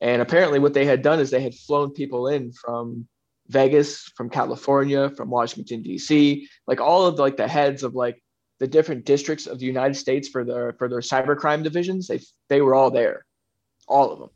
[0.00, 3.08] And apparently, what they had done is they had flown people in from
[3.48, 8.22] Vegas, from California, from Washington D.C., like all of the, like the heads of like
[8.58, 12.08] the different districts of the United States for their for their cybercrime divisions.
[12.08, 12.20] They
[12.50, 13.24] they were all there,
[13.88, 14.30] all of them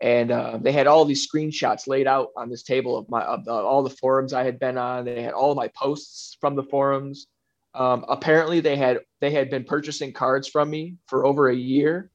[0.00, 3.44] and uh, they had all these screenshots laid out on this table of my of
[3.44, 5.04] the, all the forums I had been on.
[5.04, 7.26] They had all my posts from the forums.
[7.74, 12.10] Um, apparently, they had they had been purchasing cards from me for over a year.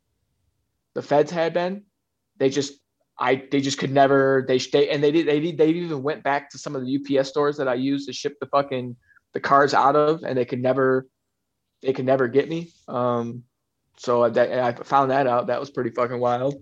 [0.96, 1.84] The feds had been.
[2.38, 2.74] They just
[3.20, 6.50] I they just could never they stay and they did they they even went back
[6.52, 8.96] to some of the UPS stores that I used to ship the fucking
[9.34, 11.08] the cards out of, and they could never
[11.84, 12.74] they could never get me.
[12.88, 13.44] Um,
[13.98, 15.48] So that I found that out.
[15.48, 16.56] That was pretty fucking wild.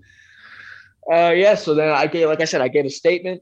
[1.12, 1.56] Uh, yeah.
[1.56, 3.42] So then I gave, like I said, I gave a statement,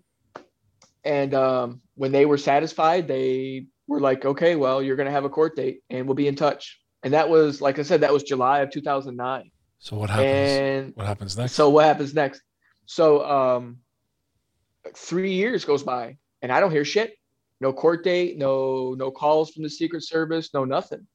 [1.04, 5.30] and um, when they were satisfied, they were like, "Okay, well, you're gonna have a
[5.30, 8.24] court date, and we'll be in touch." And that was, like I said, that was
[8.24, 9.52] July of 2009.
[9.80, 10.28] So what happens?
[10.28, 11.54] And what happens next?
[11.54, 12.42] so what happens next?
[12.86, 13.78] So um,
[14.96, 17.16] three years goes by, and I don't hear shit.
[17.60, 21.08] No court date, no no calls from the Secret Service, no nothing.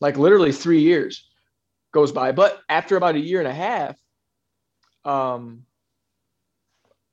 [0.00, 1.28] Like literally three years
[1.92, 2.32] goes by.
[2.32, 3.96] But after about a year and a half,
[5.04, 5.64] um,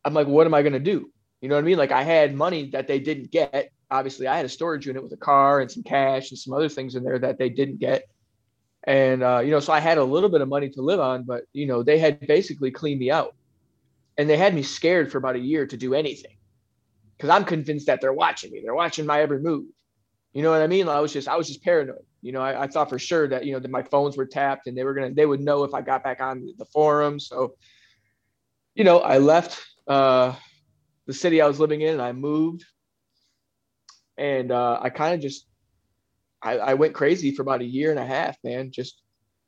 [0.05, 1.11] I'm like, what am I gonna do?
[1.41, 1.77] You know what I mean?
[1.77, 3.71] Like I had money that they didn't get.
[3.91, 6.69] Obviously, I had a storage unit with a car and some cash and some other
[6.69, 8.03] things in there that they didn't get.
[8.83, 11.23] And uh, you know, so I had a little bit of money to live on,
[11.23, 13.35] but you know, they had basically cleaned me out,
[14.17, 16.37] and they had me scared for about a year to do anything,
[17.17, 18.61] because I'm convinced that they're watching me.
[18.63, 19.65] They're watching my every move.
[20.33, 20.87] You know what I mean?
[20.87, 22.05] I was just, I was just paranoid.
[22.21, 24.67] You know, I, I thought for sure that you know that my phones were tapped
[24.67, 27.19] and they were gonna, they would know if I got back on the forum.
[27.19, 27.55] So,
[28.75, 30.35] you know, I left uh,
[31.07, 32.63] the city I was living in and I moved,
[34.17, 35.47] and uh, I kind of just
[36.41, 38.71] I, I went crazy for about a year and a half, man.
[38.71, 39.01] Just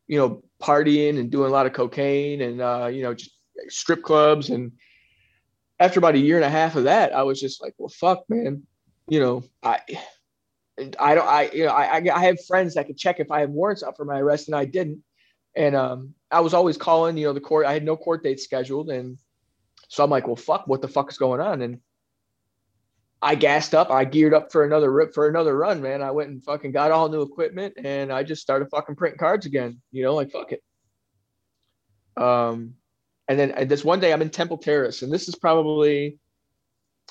[0.07, 3.31] you know, partying and doing a lot of cocaine and uh, you know, just
[3.69, 4.49] strip clubs.
[4.49, 4.73] And
[5.79, 8.23] after about a year and a half of that, I was just like, well, fuck,
[8.27, 8.63] man.
[9.07, 9.79] You know, I
[10.99, 13.49] I don't I you know I I have friends that could check if I have
[13.51, 15.03] warrants out for my arrest and I didn't.
[15.55, 17.65] And um, I was always calling, you know, the court.
[17.65, 19.17] I had no court date scheduled, and
[19.91, 21.61] so I'm like, well, fuck, what the fuck is going on?
[21.61, 21.79] And
[23.21, 23.91] I gassed up.
[23.91, 26.01] I geared up for another rip for another run, man.
[26.01, 29.45] I went and fucking got all new equipment and I just started fucking printing cards
[29.45, 29.81] again.
[29.91, 30.63] You know, like fuck it.
[32.15, 32.75] Um,
[33.27, 36.17] and then this one day I'm in Temple Terrace, and this is probably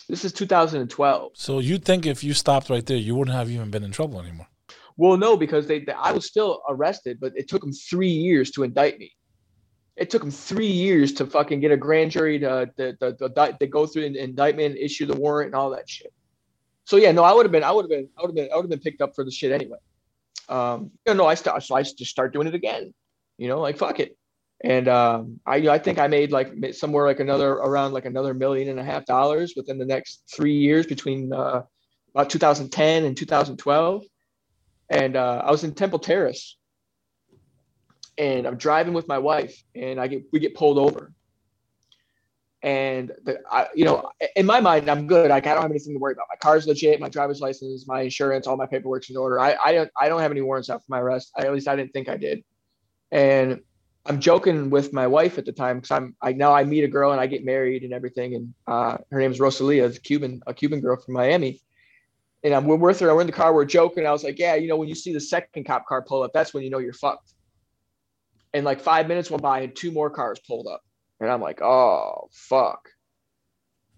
[0.09, 1.33] this is 2012.
[1.35, 4.20] So you'd think if you stopped right there, you wouldn't have even been in trouble
[4.20, 4.49] anymore?
[4.97, 8.51] Well, no, because they, they I was still arrested, but it took them three years
[8.53, 9.12] to indict me
[10.01, 13.57] it took them three years to fucking get a grand jury to to, to, to,
[13.61, 16.13] to go through an indictment, issue the warrant, and all that shit.
[16.85, 18.49] So yeah, no, I would have been, I would have been, I would have been,
[18.51, 19.77] I would have been picked up for the shit anyway.
[20.49, 22.95] Um, you know, I start, so I just start doing it again.
[23.37, 24.17] You know, like fuck it.
[24.65, 28.69] And um, I, I think I made like somewhere like another around like another million
[28.71, 31.63] and a half dollars within the next three years between uh,
[32.15, 34.05] about 2010 and 2012.
[34.89, 36.57] And uh, I was in Temple Terrace
[38.21, 41.12] and I'm driving with my wife, and I get we get pulled over.
[42.62, 45.31] And the, I, you know, in my mind, I'm good.
[45.31, 46.27] Like I don't have anything to worry about.
[46.29, 49.41] My car's legit, my driver's license, my insurance, all my paperwork's in order.
[49.41, 51.33] I, I don't I don't have any warrants out for my arrest.
[51.35, 52.45] I, at least I didn't think I did.
[53.11, 53.61] And
[54.05, 56.89] I'm joking with my wife at the time because I'm I now I meet a
[56.89, 58.35] girl and I get married and everything.
[58.35, 61.62] And uh, her name is Rosalia, a Cuban a Cuban girl from Miami.
[62.45, 63.14] And I'm we're with her.
[63.14, 63.55] We're in the car.
[63.55, 64.07] We're joking.
[64.07, 66.33] I was like, yeah, you know, when you see the second cop car pull up,
[66.35, 67.33] that's when you know you're fucked
[68.53, 70.83] and like five minutes went by and two more cars pulled up.
[71.21, 72.89] And i'm like oh fuck.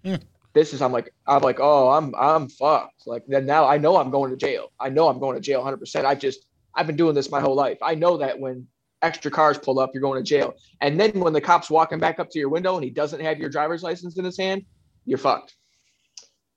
[0.05, 0.17] Hmm.
[0.53, 3.07] this is i'm like i'm like oh i'm i'm fucked.
[3.07, 4.73] Like then now i know i'm going to jail.
[4.79, 7.55] I know i'm going to jail 100% i've just i've been doing this my whole
[7.55, 7.79] life.
[7.83, 8.67] I know that when
[9.03, 10.55] extra cars pull up you're going to jail.
[10.81, 13.39] And then when the cop's walking back up to your window and he doesn't have
[13.39, 14.65] your driver's license in his hand
[15.05, 15.55] you're fucked.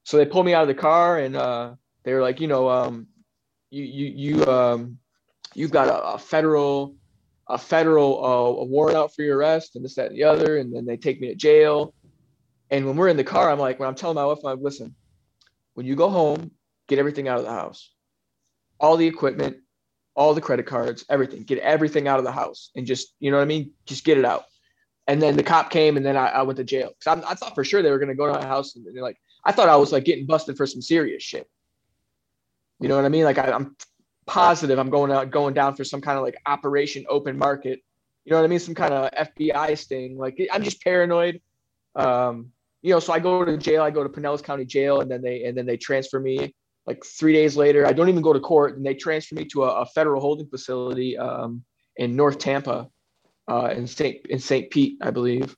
[0.03, 1.73] So they pulled me out of the car and uh,
[2.03, 3.07] they were like you know um,
[3.71, 4.97] you you you um,
[5.53, 6.95] you've got a, a federal
[7.47, 10.57] a federal uh, a warrant out for your arrest and this, that, and the other.
[10.57, 11.93] And then they take me to jail.
[12.71, 14.63] And when we're in the car, I'm like, when I'm telling my wife, I'm like,
[14.63, 14.95] listen,
[15.75, 16.51] when you go home,
[16.87, 17.91] get everything out of the house,
[18.79, 19.57] all the equipment,
[20.15, 23.37] all the credit cards, everything, get everything out of the house and just, you know
[23.37, 23.71] what I mean?
[23.85, 24.45] Just get it out.
[25.07, 26.91] And then the cop came and then I, I went to jail.
[27.03, 28.85] Cause I, I thought for sure they were going to go to my house and
[28.85, 31.47] they're like, I thought I was like getting busted for some serious shit.
[32.79, 33.25] You know what I mean?
[33.25, 33.75] Like I, I'm
[34.27, 37.81] positive I'm going out going down for some kind of like operation open market.
[38.23, 38.59] You know what I mean?
[38.59, 40.17] Some kind of FBI sting.
[40.17, 41.41] Like I'm just paranoid.
[41.95, 42.51] Um,
[42.81, 43.81] you know, so I go to jail.
[43.81, 46.53] I go to Pinellas County Jail, and then they and then they transfer me.
[46.85, 49.63] Like three days later, I don't even go to court, and they transfer me to
[49.63, 51.63] a, a federal holding facility um,
[51.97, 52.87] in North Tampa,
[53.47, 55.55] uh, in Saint in Saint Pete, I believe.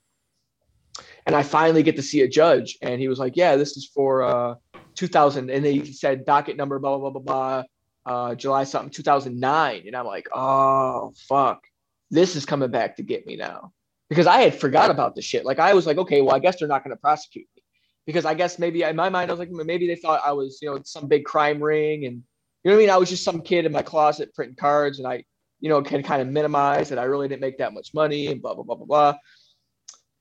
[1.26, 3.86] And I finally get to see a judge, and he was like, "Yeah, this is
[3.94, 4.56] for uh,
[4.96, 7.64] 2000," and they said docket number blah blah blah blah blah
[8.08, 11.62] uh, July something 2009, and I'm like, oh fuck,
[12.10, 13.74] this is coming back to get me now
[14.10, 15.46] because I had forgot about the shit.
[15.46, 17.64] Like I was like, okay, well, I guess they're not going to prosecute me
[18.06, 20.60] because I guess maybe in my mind I was like, maybe they thought I was,
[20.62, 22.24] you know, some big crime ring, and
[22.64, 22.90] you know what I mean.
[22.90, 25.26] I was just some kid in my closet printing cards, and I,
[25.60, 28.42] you know, can kind of minimize that I really didn't make that much money, and
[28.42, 29.16] blah blah blah blah blah.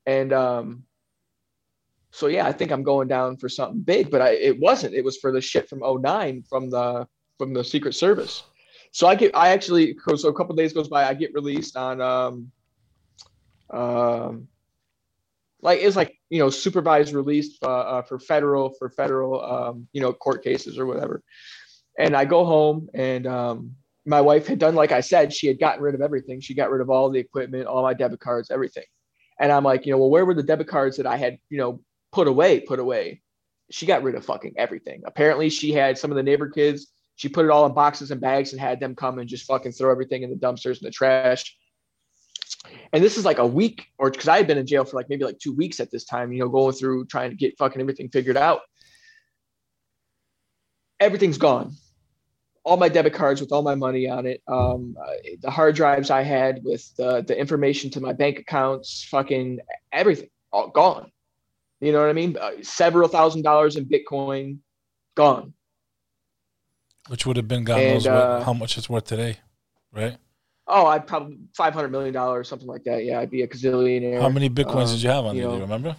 [0.06, 0.82] And um,
[2.10, 4.94] so yeah, I think I'm going down for something big, but I it wasn't.
[4.94, 7.06] It was for the shit from 09 from the
[7.38, 8.44] from the Secret Service.
[8.92, 12.00] So I get, I actually, so a couple days goes by, I get released on,
[12.00, 12.50] um,
[13.70, 14.48] um,
[15.62, 20.00] like it's like you know supervised release uh, uh, for federal for federal um, you
[20.00, 21.22] know court cases or whatever.
[21.98, 23.72] And I go home and um,
[24.04, 26.40] my wife had done like I said, she had gotten rid of everything.
[26.40, 28.84] She got rid of all the equipment, all my debit cards, everything.
[29.40, 31.58] And I'm like, you know, well, where were the debit cards that I had, you
[31.58, 31.80] know,
[32.12, 33.22] put away, put away?
[33.70, 35.02] She got rid of fucking everything.
[35.04, 36.92] Apparently, she had some of the neighbor kids.
[37.16, 39.72] She put it all in boxes and bags and had them come and just fucking
[39.72, 41.56] throw everything in the dumpsters and the trash.
[42.92, 45.08] And this is like a week, or because I had been in jail for like
[45.08, 47.80] maybe like two weeks at this time, you know, going through trying to get fucking
[47.80, 48.60] everything figured out.
[51.00, 51.74] Everything's gone
[52.66, 54.42] all my debit cards with all my money on it.
[54.48, 54.96] Um,
[55.40, 59.60] the hard drives I had with the, the information to my bank accounts, fucking
[59.92, 61.12] everything, all gone.
[61.80, 62.36] You know what I mean?
[62.36, 64.58] Uh, several thousand dollars in Bitcoin,
[65.14, 65.54] gone.
[67.08, 69.38] Which would have been God and, knows uh, how much it's worth today,
[69.92, 70.16] right?
[70.66, 73.04] Oh, I'd probably five hundred million dollars, something like that.
[73.04, 74.20] Yeah, I'd be a gazillionaire.
[74.20, 75.42] How many bitcoins um, did you have on you?
[75.42, 75.96] Know, do you remember?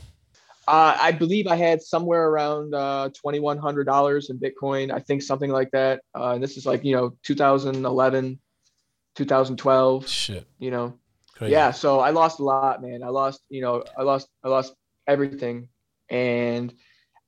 [0.68, 4.92] Uh, I believe I had somewhere around uh, twenty one hundred dollars in Bitcoin.
[4.92, 6.02] I think something like that.
[6.14, 8.40] Uh, and this is like you know 2011,
[9.16, 10.08] 2012.
[10.10, 10.46] Shit.
[10.60, 11.00] You know.
[11.36, 11.54] Crazy.
[11.54, 11.72] Yeah.
[11.72, 13.02] So I lost a lot, man.
[13.02, 13.42] I lost.
[13.50, 14.28] You know, I lost.
[14.44, 14.74] I lost
[15.08, 15.70] everything,
[16.10, 16.74] and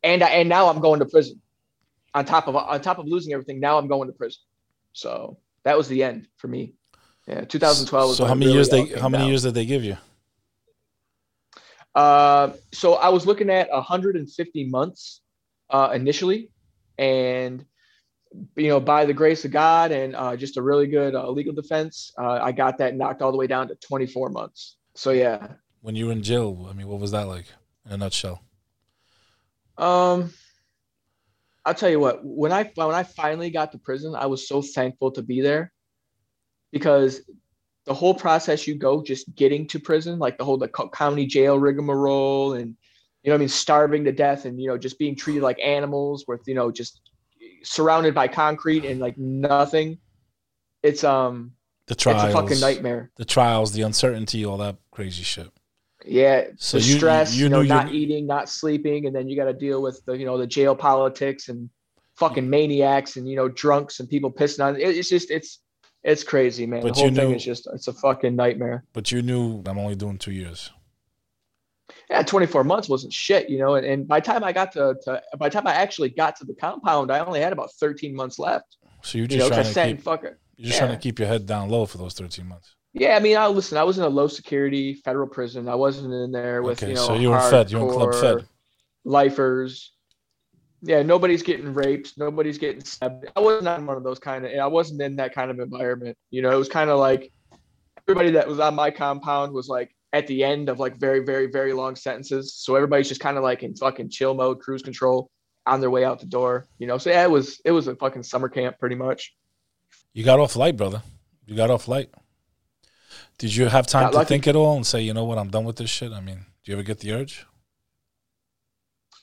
[0.03, 1.41] and and now I'm going to prison.
[2.13, 4.41] On top of on top of losing everything, now I'm going to prison.
[4.93, 6.73] So that was the end for me.
[7.27, 8.15] Yeah, 2012.
[8.15, 8.85] So how many really years they?
[8.87, 9.29] How many down.
[9.29, 9.97] years did they give you?
[11.93, 15.21] Uh, so I was looking at 150 months
[15.69, 16.49] uh, initially,
[16.97, 17.65] and
[18.55, 21.53] you know, by the grace of God and uh, just a really good uh, legal
[21.53, 24.77] defense, uh, I got that knocked all the way down to 24 months.
[24.95, 25.47] So yeah.
[25.81, 27.45] When you were in jail, I mean, what was that like
[27.85, 28.43] in a nutshell?
[29.77, 30.33] Um,
[31.69, 32.25] I'll tell you what.
[32.25, 35.71] When I when I finally got to prison, I was so thankful to be there
[36.71, 37.21] because
[37.85, 41.59] the whole process you go just getting to prison, like the whole the county jail
[41.59, 42.75] rigmarole and
[43.21, 46.25] you know I mean starving to death and you know just being treated like animals
[46.27, 47.01] with you know just
[47.61, 49.99] surrounded by concrete and like nothing.
[50.81, 51.51] It's um
[51.85, 53.11] the trials, it's a fucking nightmare.
[53.17, 55.51] The trials, the uncertainty, all that crazy shit.
[56.05, 59.35] Yeah, so the you, stress, you, you, know, not eating, not sleeping, and then you
[59.35, 61.69] got to deal with the you know the jail politics and
[62.15, 64.75] fucking maniacs and you know drunks and people pissing on.
[64.75, 65.59] It, it's just it's
[66.03, 66.81] it's crazy, man.
[66.81, 68.85] But the whole thing is just it's a fucking nightmare.
[68.93, 70.71] But you knew I'm only doing two years.
[72.09, 73.75] Yeah, 24 months wasn't shit, you know.
[73.75, 76.35] And, and by the time I got to, to by the time I actually got
[76.37, 78.77] to the compound, I only had about 13 months left.
[79.01, 80.39] So you're just you know, trying to keep, fuck it.
[80.55, 80.87] You're just yeah.
[80.87, 82.75] trying to keep your head down low for those 13 months.
[82.99, 83.77] Yeah, I mean, I listen.
[83.77, 85.67] I was in a low security federal prison.
[85.67, 87.07] I wasn't in there with okay, you know.
[87.07, 87.71] So you were fed.
[87.71, 88.45] You were club fed.
[89.05, 89.93] Lifers
[90.81, 93.27] yeah, nobody's getting raped, nobody's getting stabbed.
[93.35, 94.51] I wasn't in one of those kind of.
[94.51, 96.17] I wasn't in that kind of environment.
[96.29, 97.31] You know, it was kind of like
[98.07, 101.47] everybody that was on my compound was like at the end of like very, very,
[101.47, 102.53] very long sentences.
[102.53, 105.29] So everybody's just kind of like in fucking chill mode, cruise control,
[105.65, 106.65] on their way out the door.
[106.77, 109.35] You know, so yeah, it was it was a fucking summer camp pretty much.
[110.13, 111.01] You got off light, brother.
[111.45, 112.09] You got off light.
[113.39, 114.27] Did you have time to lucky.
[114.27, 116.11] think at all and say, you know what, I'm done with this shit?
[116.11, 117.45] I mean, do you ever get the urge?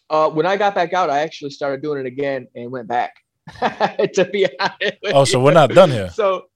[0.09, 3.12] Uh, when I got back out, I actually started doing it again and went back.
[3.61, 4.97] to be honest.
[5.05, 6.11] Oh, so we're not done here.
[6.14, 6.47] So,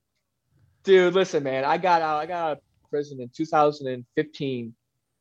[0.84, 2.18] dude, listen, man, I got out.
[2.18, 4.74] I got out of prison in 2015,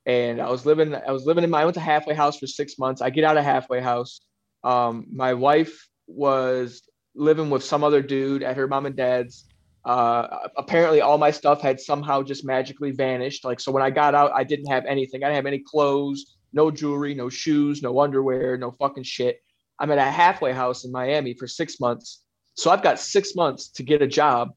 [0.05, 0.95] and I was living.
[0.95, 1.61] I was living in my.
[1.61, 3.01] I went to halfway house for six months.
[3.01, 4.21] I get out of halfway house.
[4.63, 6.81] Um, my wife was
[7.15, 9.45] living with some other dude at her mom and dad's.
[9.85, 13.45] Uh, apparently, all my stuff had somehow just magically vanished.
[13.45, 15.23] Like, so when I got out, I didn't have anything.
[15.23, 19.41] I didn't have any clothes no jewelry, no shoes, no underwear, no fucking shit.
[19.77, 22.23] I'm at a halfway house in Miami for six months.
[22.55, 24.51] So I've got six months to get a job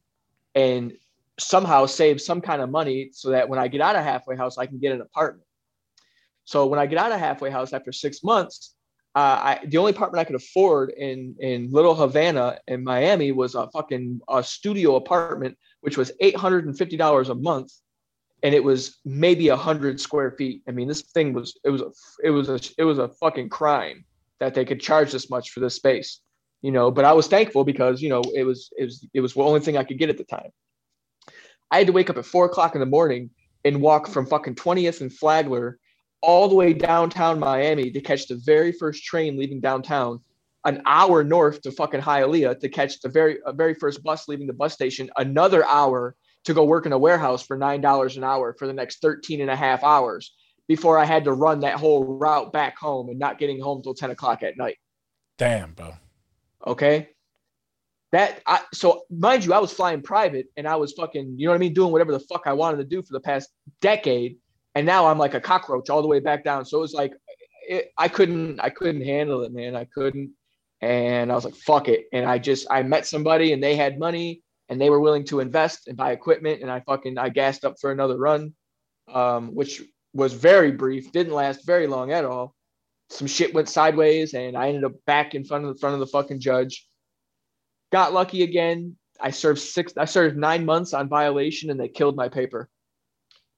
[0.55, 0.93] and
[1.39, 4.57] somehow save some kind of money so that when I get out of halfway house,
[4.57, 5.47] I can get an apartment.
[6.45, 8.75] So when I get out of halfway house after six months,
[9.15, 13.55] uh, I, the only apartment I could afford in in Little Havana in Miami was
[13.55, 17.71] a fucking a studio apartment, which was eight hundred and fifty dollars a month
[18.43, 20.61] and it was maybe a hundred square feet.
[20.67, 21.91] I mean, this thing was it was a
[22.23, 24.05] it was a it was a fucking crime
[24.39, 26.19] that they could charge this much for this space,
[26.61, 26.91] you know.
[26.91, 29.61] But I was thankful because you know it was it was it was the only
[29.61, 30.51] thing I could get at the time.
[31.71, 33.31] I had to wake up at four o'clock in the morning
[33.65, 35.79] and walk from fucking 20th and Flagler
[36.23, 40.21] all the way downtown Miami to catch the very first train leaving downtown,
[40.65, 44.47] an hour north to fucking Hialeah to catch the very uh, very first bus leaving
[44.47, 46.15] the bus station, another hour
[46.45, 49.49] to go work in a warehouse for $9 an hour for the next 13 and
[49.49, 50.33] a half hours
[50.67, 53.93] before I had to run that whole route back home and not getting home till
[53.93, 54.77] 10 o'clock at night.
[55.37, 55.93] Damn, bro.
[56.65, 57.09] Okay.
[58.11, 61.51] that I so mind you, I was flying private and I was fucking, you know
[61.51, 63.49] what I mean, doing whatever the fuck I wanted to do for the past
[63.81, 64.37] decade.
[64.75, 66.65] And now I'm like a cockroach all the way back down.
[66.65, 67.13] So it was like
[67.67, 69.75] it, I couldn't I couldn't handle it, man.
[69.75, 70.31] I couldn't.
[70.81, 72.05] And I was like, fuck it.
[72.11, 75.39] And I just I met somebody and they had money and they were willing to
[75.39, 76.61] invest and buy equipment.
[76.61, 78.53] And I fucking I gassed up for another run,
[79.13, 79.81] um, which
[80.13, 82.55] was very brief, didn't last very long at all.
[83.09, 85.99] Some shit went sideways and I ended up back in front of the front of
[85.99, 86.87] the fucking judge.
[87.91, 88.97] Got lucky again.
[89.21, 92.69] I served six, I served nine months on violation and they killed my paper.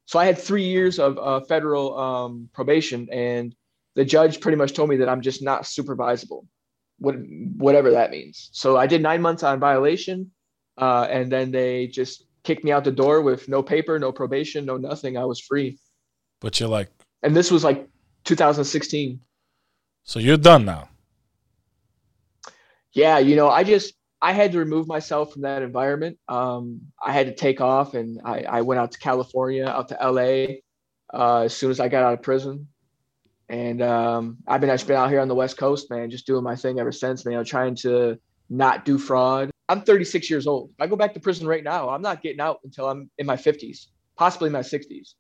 [0.06, 3.56] So I had three years of uh, federal um, probation and
[3.96, 6.46] the judge pretty much told me that I'm just not supervisable,
[7.00, 7.16] what,
[7.58, 8.50] whatever that means.
[8.52, 10.32] So I did nine months on violation,
[10.78, 14.66] uh, and then they just kicked me out the door with no paper, no probation,
[14.66, 15.18] no nothing.
[15.18, 15.80] I was free.
[16.42, 16.90] But you're like,
[17.24, 17.88] and this was like
[18.26, 19.20] 2016.
[20.04, 20.90] So you're done now.
[22.92, 23.94] Yeah, you know, I just
[24.26, 26.18] I had to remove myself from that environment.
[26.28, 29.98] Um, I had to take off, and I, I went out to California, out to
[30.02, 30.56] LA,
[31.14, 32.68] uh, as soon as I got out of prison.
[33.50, 36.44] And um, I've been I've been out here on the West Coast, man, just doing
[36.44, 37.34] my thing ever since, man.
[37.34, 38.18] You know, trying to
[38.50, 39.52] not do fraud.
[39.70, 40.72] I'm 36 years old.
[40.72, 43.28] If I go back to prison right now, I'm not getting out until I'm in
[43.28, 45.14] my 50s, possibly my 60s.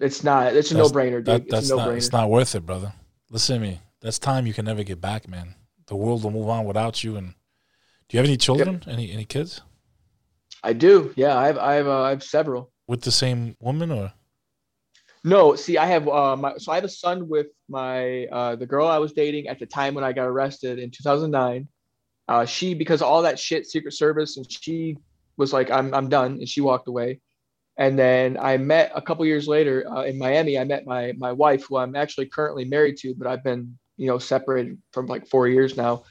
[0.00, 0.54] It's not.
[0.54, 1.24] It's a no brainer, dude.
[1.24, 1.86] That, that's it's a not.
[1.86, 1.96] no-brainer.
[1.96, 2.92] It's not worth it, brother.
[3.30, 3.80] Listen to me.
[4.02, 5.54] That's time you can never get back, man.
[5.86, 7.16] The world will move on without you.
[7.16, 7.32] And
[8.08, 8.82] do you have any children?
[8.86, 9.62] Any any kids
[10.62, 11.12] I do.
[11.16, 11.58] Yeah, I have.
[11.58, 11.86] I have.
[11.86, 12.72] Uh, I have several.
[12.88, 14.12] with the same woman or?
[15.22, 16.08] No, see, I have.
[16.08, 19.48] Uh, my, so I have a son with my uh, the girl I was dating
[19.48, 21.68] at the time when I got arrested in 2009.
[22.28, 24.98] Uh, she because all that shit, Secret Service, and she
[25.36, 27.20] was like, "I'm I'm done," and she walked away.
[27.78, 30.58] And then I met a couple years later uh, in Miami.
[30.58, 34.08] I met my my wife, who I'm actually currently married to, but I've been you
[34.08, 36.02] know separated from like four years now.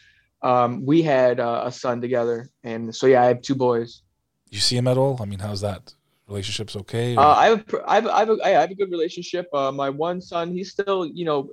[0.41, 4.01] Um, we had uh, a son together, and so yeah, I have two boys.
[4.51, 5.17] You see him at all?
[5.21, 5.93] I mean, how's that?
[6.27, 7.15] Relationships okay?
[7.15, 9.47] or- Uh, I have, a, I have, I have, a, I have a good relationship.
[9.53, 11.49] Uh, my one son, he's still, you know,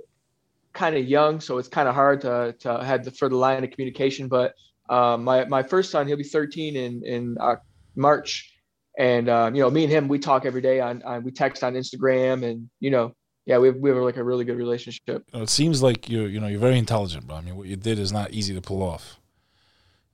[0.72, 3.62] kind of young, so it's kind of hard to to have the for the line
[3.64, 4.28] of communication.
[4.28, 4.54] But
[4.88, 7.56] uh, my my first son, he'll be 13 in in uh,
[7.96, 8.52] March,
[8.98, 11.62] and um, you know, me and him, we talk every day on, on we text
[11.64, 13.14] on Instagram, and you know,
[13.44, 15.24] yeah, we have, we have like a really good relationship.
[15.32, 17.36] It seems like you're you know you're very intelligent, bro.
[17.36, 19.18] I mean, what you did is not easy to pull off,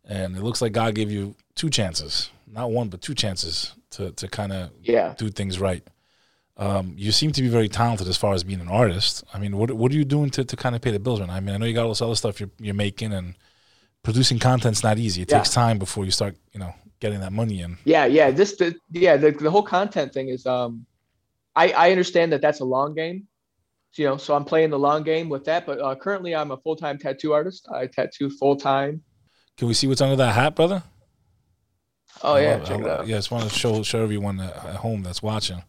[0.04, 4.12] and it looks like God gave you two chances, not one but two chances to
[4.12, 5.14] to kind of Yeah.
[5.18, 5.82] do things right.
[6.56, 9.22] Um, you seem to be very talented as far as being an artist.
[9.32, 11.20] I mean, what what are you doing to, to kind of pay the bills?
[11.20, 13.34] Man, I mean, I know you got all this other stuff you're you're making, and
[14.02, 15.22] producing content's not easy.
[15.22, 15.38] It Yeah.
[15.38, 17.78] takes time before you start, you know, getting that money in.
[17.84, 18.30] Yeah, yeah.
[18.32, 20.46] This, the, yeah, the, the whole content thing is.
[20.46, 20.86] Um,
[21.62, 23.26] I I understand that that's a long game,
[23.96, 24.16] you know.
[24.16, 25.66] So I'm playing the long game with that.
[25.66, 27.66] But uh, currently, I'm a full time tattoo artist.
[27.72, 29.02] I tattoo full time.
[29.56, 30.82] Can we see what's under that hat, brother?
[32.22, 33.06] Oh I yeah, love- check I it out.
[33.08, 35.62] Yeah, I just want to show show everyone at at home that's watching.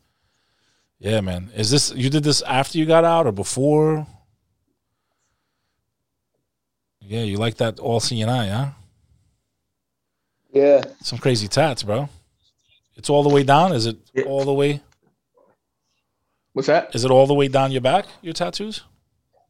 [1.00, 1.50] Yeah, man.
[1.56, 4.06] Is this you did this after you got out or before?
[7.02, 8.70] Yeah, you like that all seeing eye, huh?
[10.54, 10.84] Yeah.
[11.02, 12.10] Some crazy tats, bro.
[12.96, 13.72] It's all the way down.
[13.72, 14.26] Is it Yeah.
[14.26, 14.82] all the way?
[16.54, 16.94] What's that?
[16.96, 18.06] Is it all the way down your back?
[18.22, 18.84] Your tattoos?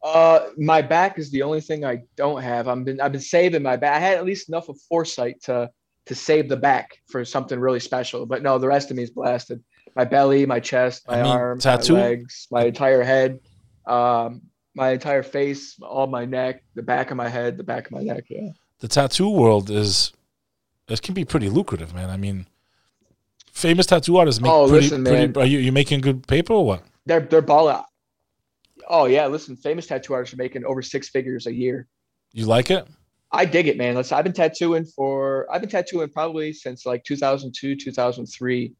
[0.03, 2.67] Uh, my back is the only thing I don't have.
[2.67, 3.95] I've been I've been saving my back.
[3.95, 5.69] I had at least enough of foresight to
[6.05, 8.25] to save the back for something really special.
[8.25, 9.63] But no, the rest of me is blasted.
[9.95, 13.39] My belly, my chest, my I mean, arms, tattoo- my legs, my entire head,
[13.85, 14.41] um,
[14.75, 18.01] my entire face, all my neck, the back of my head, the back of my
[18.01, 18.25] neck.
[18.29, 18.49] Yeah.
[18.79, 20.13] The tattoo world is
[20.87, 22.09] it can be pretty lucrative, man.
[22.09, 22.47] I mean,
[23.59, 25.27] famous tattoo artists make Oh, pretty, listen, pretty.
[25.27, 25.37] man.
[25.37, 26.83] Are you you making good paper or what?
[27.05, 27.85] They're they're ball out.
[28.87, 31.87] Oh yeah, listen, famous tattoo artists are making over six figures a year.
[32.33, 32.87] You like it?
[33.31, 33.95] I dig it, man.
[33.95, 38.73] Listen, I've been tattooing for I've been tattooing probably since like 2002, 2003.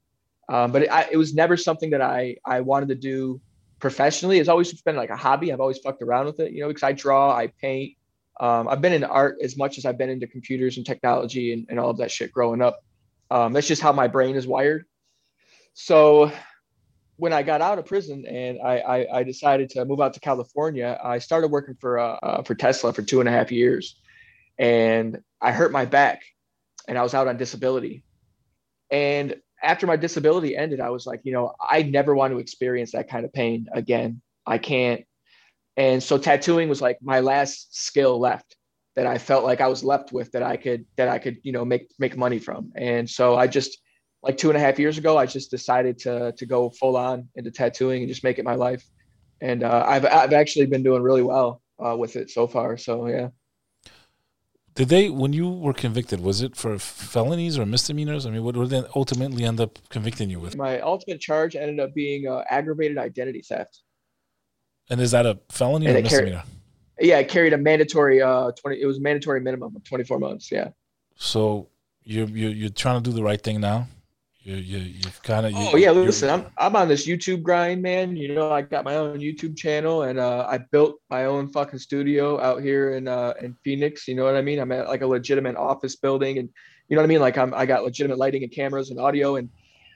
[0.50, 3.40] Um, but it, I, it was never something that I I wanted to do
[3.80, 4.40] professionally.
[4.40, 5.54] It's always been like a hobby.
[5.54, 7.94] I've always fucked around with it, you know, because I draw, I paint.
[8.40, 11.66] Um, I've been into art as much as I've been into computers and technology and,
[11.70, 12.80] and all of that shit growing up.
[13.32, 14.86] Um, that's just how my brain is wired.
[15.74, 16.32] So
[17.18, 20.20] when I got out of prison and I, I, I decided to move out to
[20.20, 24.00] California, I started working for uh, uh, for Tesla for two and a half years,
[24.58, 26.24] and I hurt my back,
[26.88, 28.04] and I was out on disability.
[28.90, 32.94] And after my disability ended, I was like, you know, I never want to experience
[32.94, 34.22] that kind of pain again.
[34.46, 35.06] I can't.
[35.78, 38.56] And so tattooing was like my last skill left
[39.00, 41.54] that I felt like I was left with that I could that I could you
[41.54, 42.74] know make make money from.
[42.76, 43.78] And so I just
[44.22, 47.30] like two and a half years ago, I just decided to to go full on
[47.36, 48.84] into tattooing and just make it my life.
[49.39, 52.76] And uh, I've I've actually been doing really well uh, with it so far.
[52.78, 53.30] So yeah.
[54.76, 58.26] Did they, when you were convicted, was it for felonies or misdemeanors?
[58.26, 60.56] I mean, what did they ultimately end up convicting you with?
[60.56, 63.82] My ultimate charge ended up being uh, aggravated identity theft.
[64.89, 66.43] And is that a felony And or misdemeanor?
[67.00, 68.82] Yeah, it carried a mandatory uh twenty.
[68.82, 70.52] It was a mandatory minimum of twenty four months.
[70.52, 70.70] Yeah.
[71.16, 71.68] So
[72.04, 73.88] you're you're you're trying to do the right thing now.
[74.41, 75.54] You you you've kind of.
[75.56, 78.16] Oh yeah, listen, I'm I'm on this YouTube grind, man.
[78.16, 81.80] You know, I got my own YouTube channel, and uh, I built my own fucking
[81.80, 84.08] studio out here in uh in Phoenix.
[84.08, 84.60] You know what I mean?
[84.60, 86.50] I'm at like a legitimate office building, and
[86.88, 87.20] you know what I mean.
[87.20, 89.50] Like I'm I got legitimate lighting and cameras and audio, and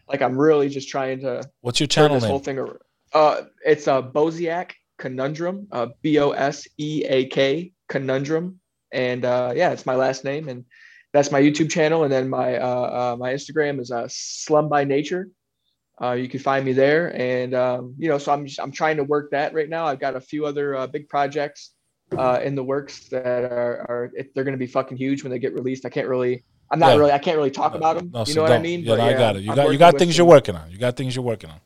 [0.10, 2.44] like I'm really just trying to What's your turn channel this whole name?
[2.44, 2.80] thing around.
[3.14, 8.60] Uh, it's uh Boseak Conundrum, uh B O S E A K Conundrum,
[8.92, 10.66] and uh yeah, it's my last name, and
[11.14, 12.68] that's my YouTube channel, and then my uh,
[13.14, 15.28] uh my Instagram is uh Slum by Nature.
[16.02, 18.98] Uh, you can find me there, and um, you know, so I'm just, I'm trying
[18.98, 19.86] to work that right now.
[19.86, 21.72] I've got a few other uh, big projects
[22.18, 25.32] uh, in the works that are are if they're going to be fucking huge when
[25.32, 25.86] they get released.
[25.86, 26.98] I can't really, I'm not Yeah.
[26.98, 28.10] really, I can't really talk about them.
[28.12, 28.80] No, you so know what I mean?
[28.82, 29.44] Yeah, But no, I got it.
[29.44, 30.72] You I'm got you got things some- you're working on.
[30.72, 31.60] You got things you're working on.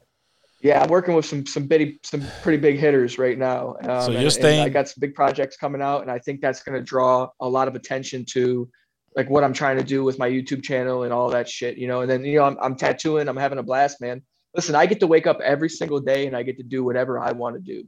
[0.62, 3.76] Yeah, I'm working with some some bitty some pretty big hitters right now.
[3.82, 6.20] Um, So you're and- and staying- I got some big projects coming out, and I
[6.20, 8.70] think that's going to draw a lot of attention to
[9.16, 11.78] like what I'm trying to do with my YouTube channel and all that shit.
[11.78, 13.28] You know, and then you know I'm, I'm tattooing.
[13.28, 14.22] I'm having a blast, man.
[14.55, 17.20] Listen, I get to wake up every single day, and I get to do whatever
[17.20, 17.88] I want to do.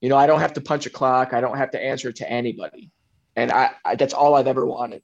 [0.00, 1.32] You know, I don't have to punch a clock.
[1.32, 2.90] I don't have to answer to anybody,
[3.36, 5.02] and I, I that's all I've ever wanted.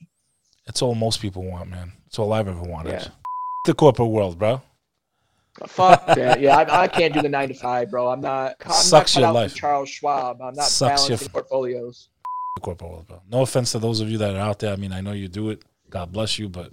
[0.67, 1.93] That's all most people want, man.
[2.07, 2.93] That's all I've ever wanted.
[2.93, 3.09] Yeah.
[3.67, 4.63] The corporate world, bro.
[5.67, 6.41] Fuck that.
[6.41, 8.09] Yeah, I, I can't do the nine to five, bro.
[8.09, 8.57] I'm not.
[8.65, 9.55] I'm Sucks not your life.
[9.55, 10.43] Charles Schwab.
[10.43, 12.09] I'm not Sucks your balancing portfolios.
[12.61, 13.23] Corporate bro.
[13.31, 14.73] No offense to those of you that are out there.
[14.73, 15.63] I mean, I know you do it.
[15.91, 16.73] God bless you, but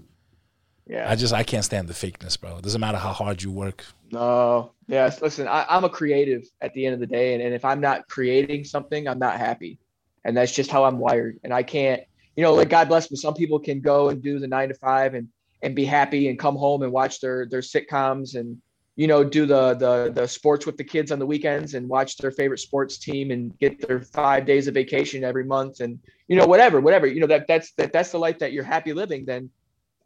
[0.87, 1.09] Yeah.
[1.09, 2.57] I just I can't stand the fakeness, bro.
[2.57, 3.85] It doesn't matter how hard you work.
[4.11, 4.71] No.
[4.87, 5.21] Yes.
[5.21, 7.81] Listen, I, I'm a creative at the end of the day, and, and if I'm
[7.81, 9.79] not creating something, I'm not happy,
[10.25, 11.39] and that's just how I'm wired.
[11.43, 12.01] And I can't,
[12.35, 13.17] you know, like God bless me.
[13.17, 15.27] Some people can go and do the nine to five and
[15.61, 18.57] and be happy and come home and watch their their sitcoms and
[19.01, 22.17] you know do the the the sports with the kids on the weekends and watch
[22.17, 26.35] their favorite sports team and get their five days of vacation every month and you
[26.35, 29.25] know whatever whatever you know that that's that that's the life that you're happy living
[29.25, 29.49] then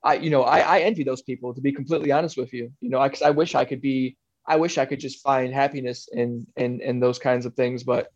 [0.06, 2.72] I, you know, I, I envy those people to be completely honest with you.
[2.80, 4.16] You know, I, I wish I could be,
[4.46, 8.12] I wish I could just find happiness in, in, in those kinds of things, but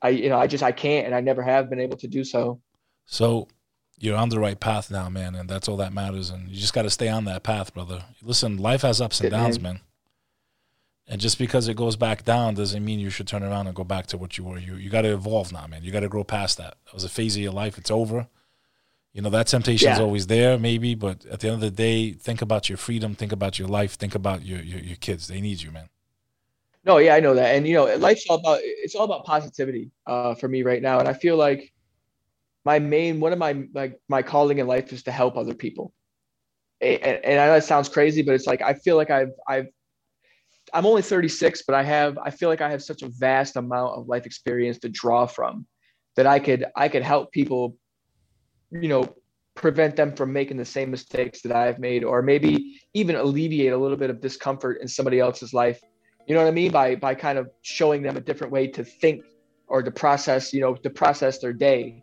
[0.00, 2.24] I, you know, I just, I can't, and I never have been able to do
[2.24, 2.62] so.
[3.04, 3.46] So
[3.98, 6.30] you're on the right path now, man, and that's all that matters.
[6.30, 8.04] And you just got to stay on that path, brother.
[8.22, 9.80] Listen, life has ups and downs, man.
[11.08, 13.84] And just because it goes back down doesn't mean you should turn around and go
[13.84, 14.58] back to what you were.
[14.58, 15.84] You you got to evolve now, man.
[15.84, 16.76] You got to grow past that.
[16.84, 17.78] That was a phase of your life.
[17.78, 18.26] It's over.
[19.12, 20.04] You know that temptation is Yeah.
[20.04, 23.32] always there, maybe, but at the end of the day, think about your freedom, think
[23.32, 25.28] about your life, think about your your, your kids.
[25.28, 25.88] They need you, man.
[26.84, 27.54] No, yeah, I know that.
[27.56, 31.00] And, you know, life's all about, it's all about positivity uh, for me right now.
[31.00, 31.72] And I feel like
[32.66, 35.94] my main, one of my, like my calling in life is to help other people.
[36.80, 39.68] And, and I know sounds crazy, but it's like, I feel like I've, I've,
[40.74, 43.96] I'm only 36, but I have, I feel like I have such a vast amount
[43.96, 45.64] of life experience to draw from
[46.16, 47.76] that I could, I could help people,
[48.72, 49.14] you know,
[49.54, 53.78] prevent them from making the same mistakes that I've made, or maybe even alleviate a
[53.78, 55.80] little bit of discomfort in somebody else's life.
[56.26, 56.72] You know what I mean?
[56.72, 59.22] By, by kind of showing them a different way to think
[59.68, 62.02] or to process, you know, to process their day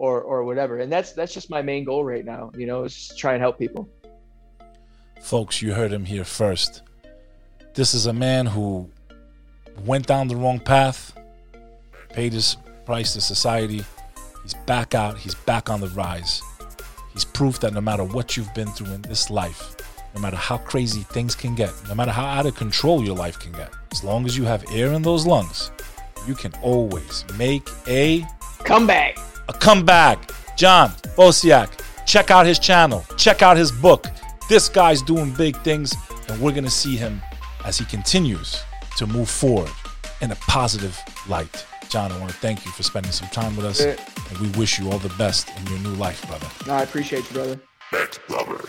[0.00, 0.78] or, or whatever.
[0.78, 3.58] And that's, that's just my main goal right now, you know, is try and help
[3.58, 3.86] people.
[5.20, 6.80] Folks, you heard him here first.
[7.74, 8.90] This is a man who
[9.84, 11.12] went down the wrong path,
[12.14, 13.84] paid his price to society.
[14.42, 16.40] He's back out, he's back on the rise.
[17.12, 19.76] He's proof that no matter what you've been through in this life,
[20.14, 23.38] no matter how crazy things can get, no matter how out of control your life
[23.38, 25.70] can get, as long as you have air in those lungs,
[26.26, 28.24] you can always make a
[28.64, 29.18] Come back.
[29.50, 30.30] Uh, a comeback.
[30.56, 31.70] John Boseak,
[32.06, 34.06] check out his channel, check out his book.
[34.48, 35.94] This guy's doing big things,
[36.28, 37.22] and we're going to see him
[37.64, 38.62] as he continues
[38.96, 39.70] to move forward
[40.20, 40.98] in a positive
[41.28, 41.66] light.
[41.88, 44.78] John, I want to thank you for spending some time with us, and we wish
[44.78, 46.48] you all the best in your new life, brother.
[46.66, 47.60] No, I appreciate you, brother.
[48.28, 48.60] Brother.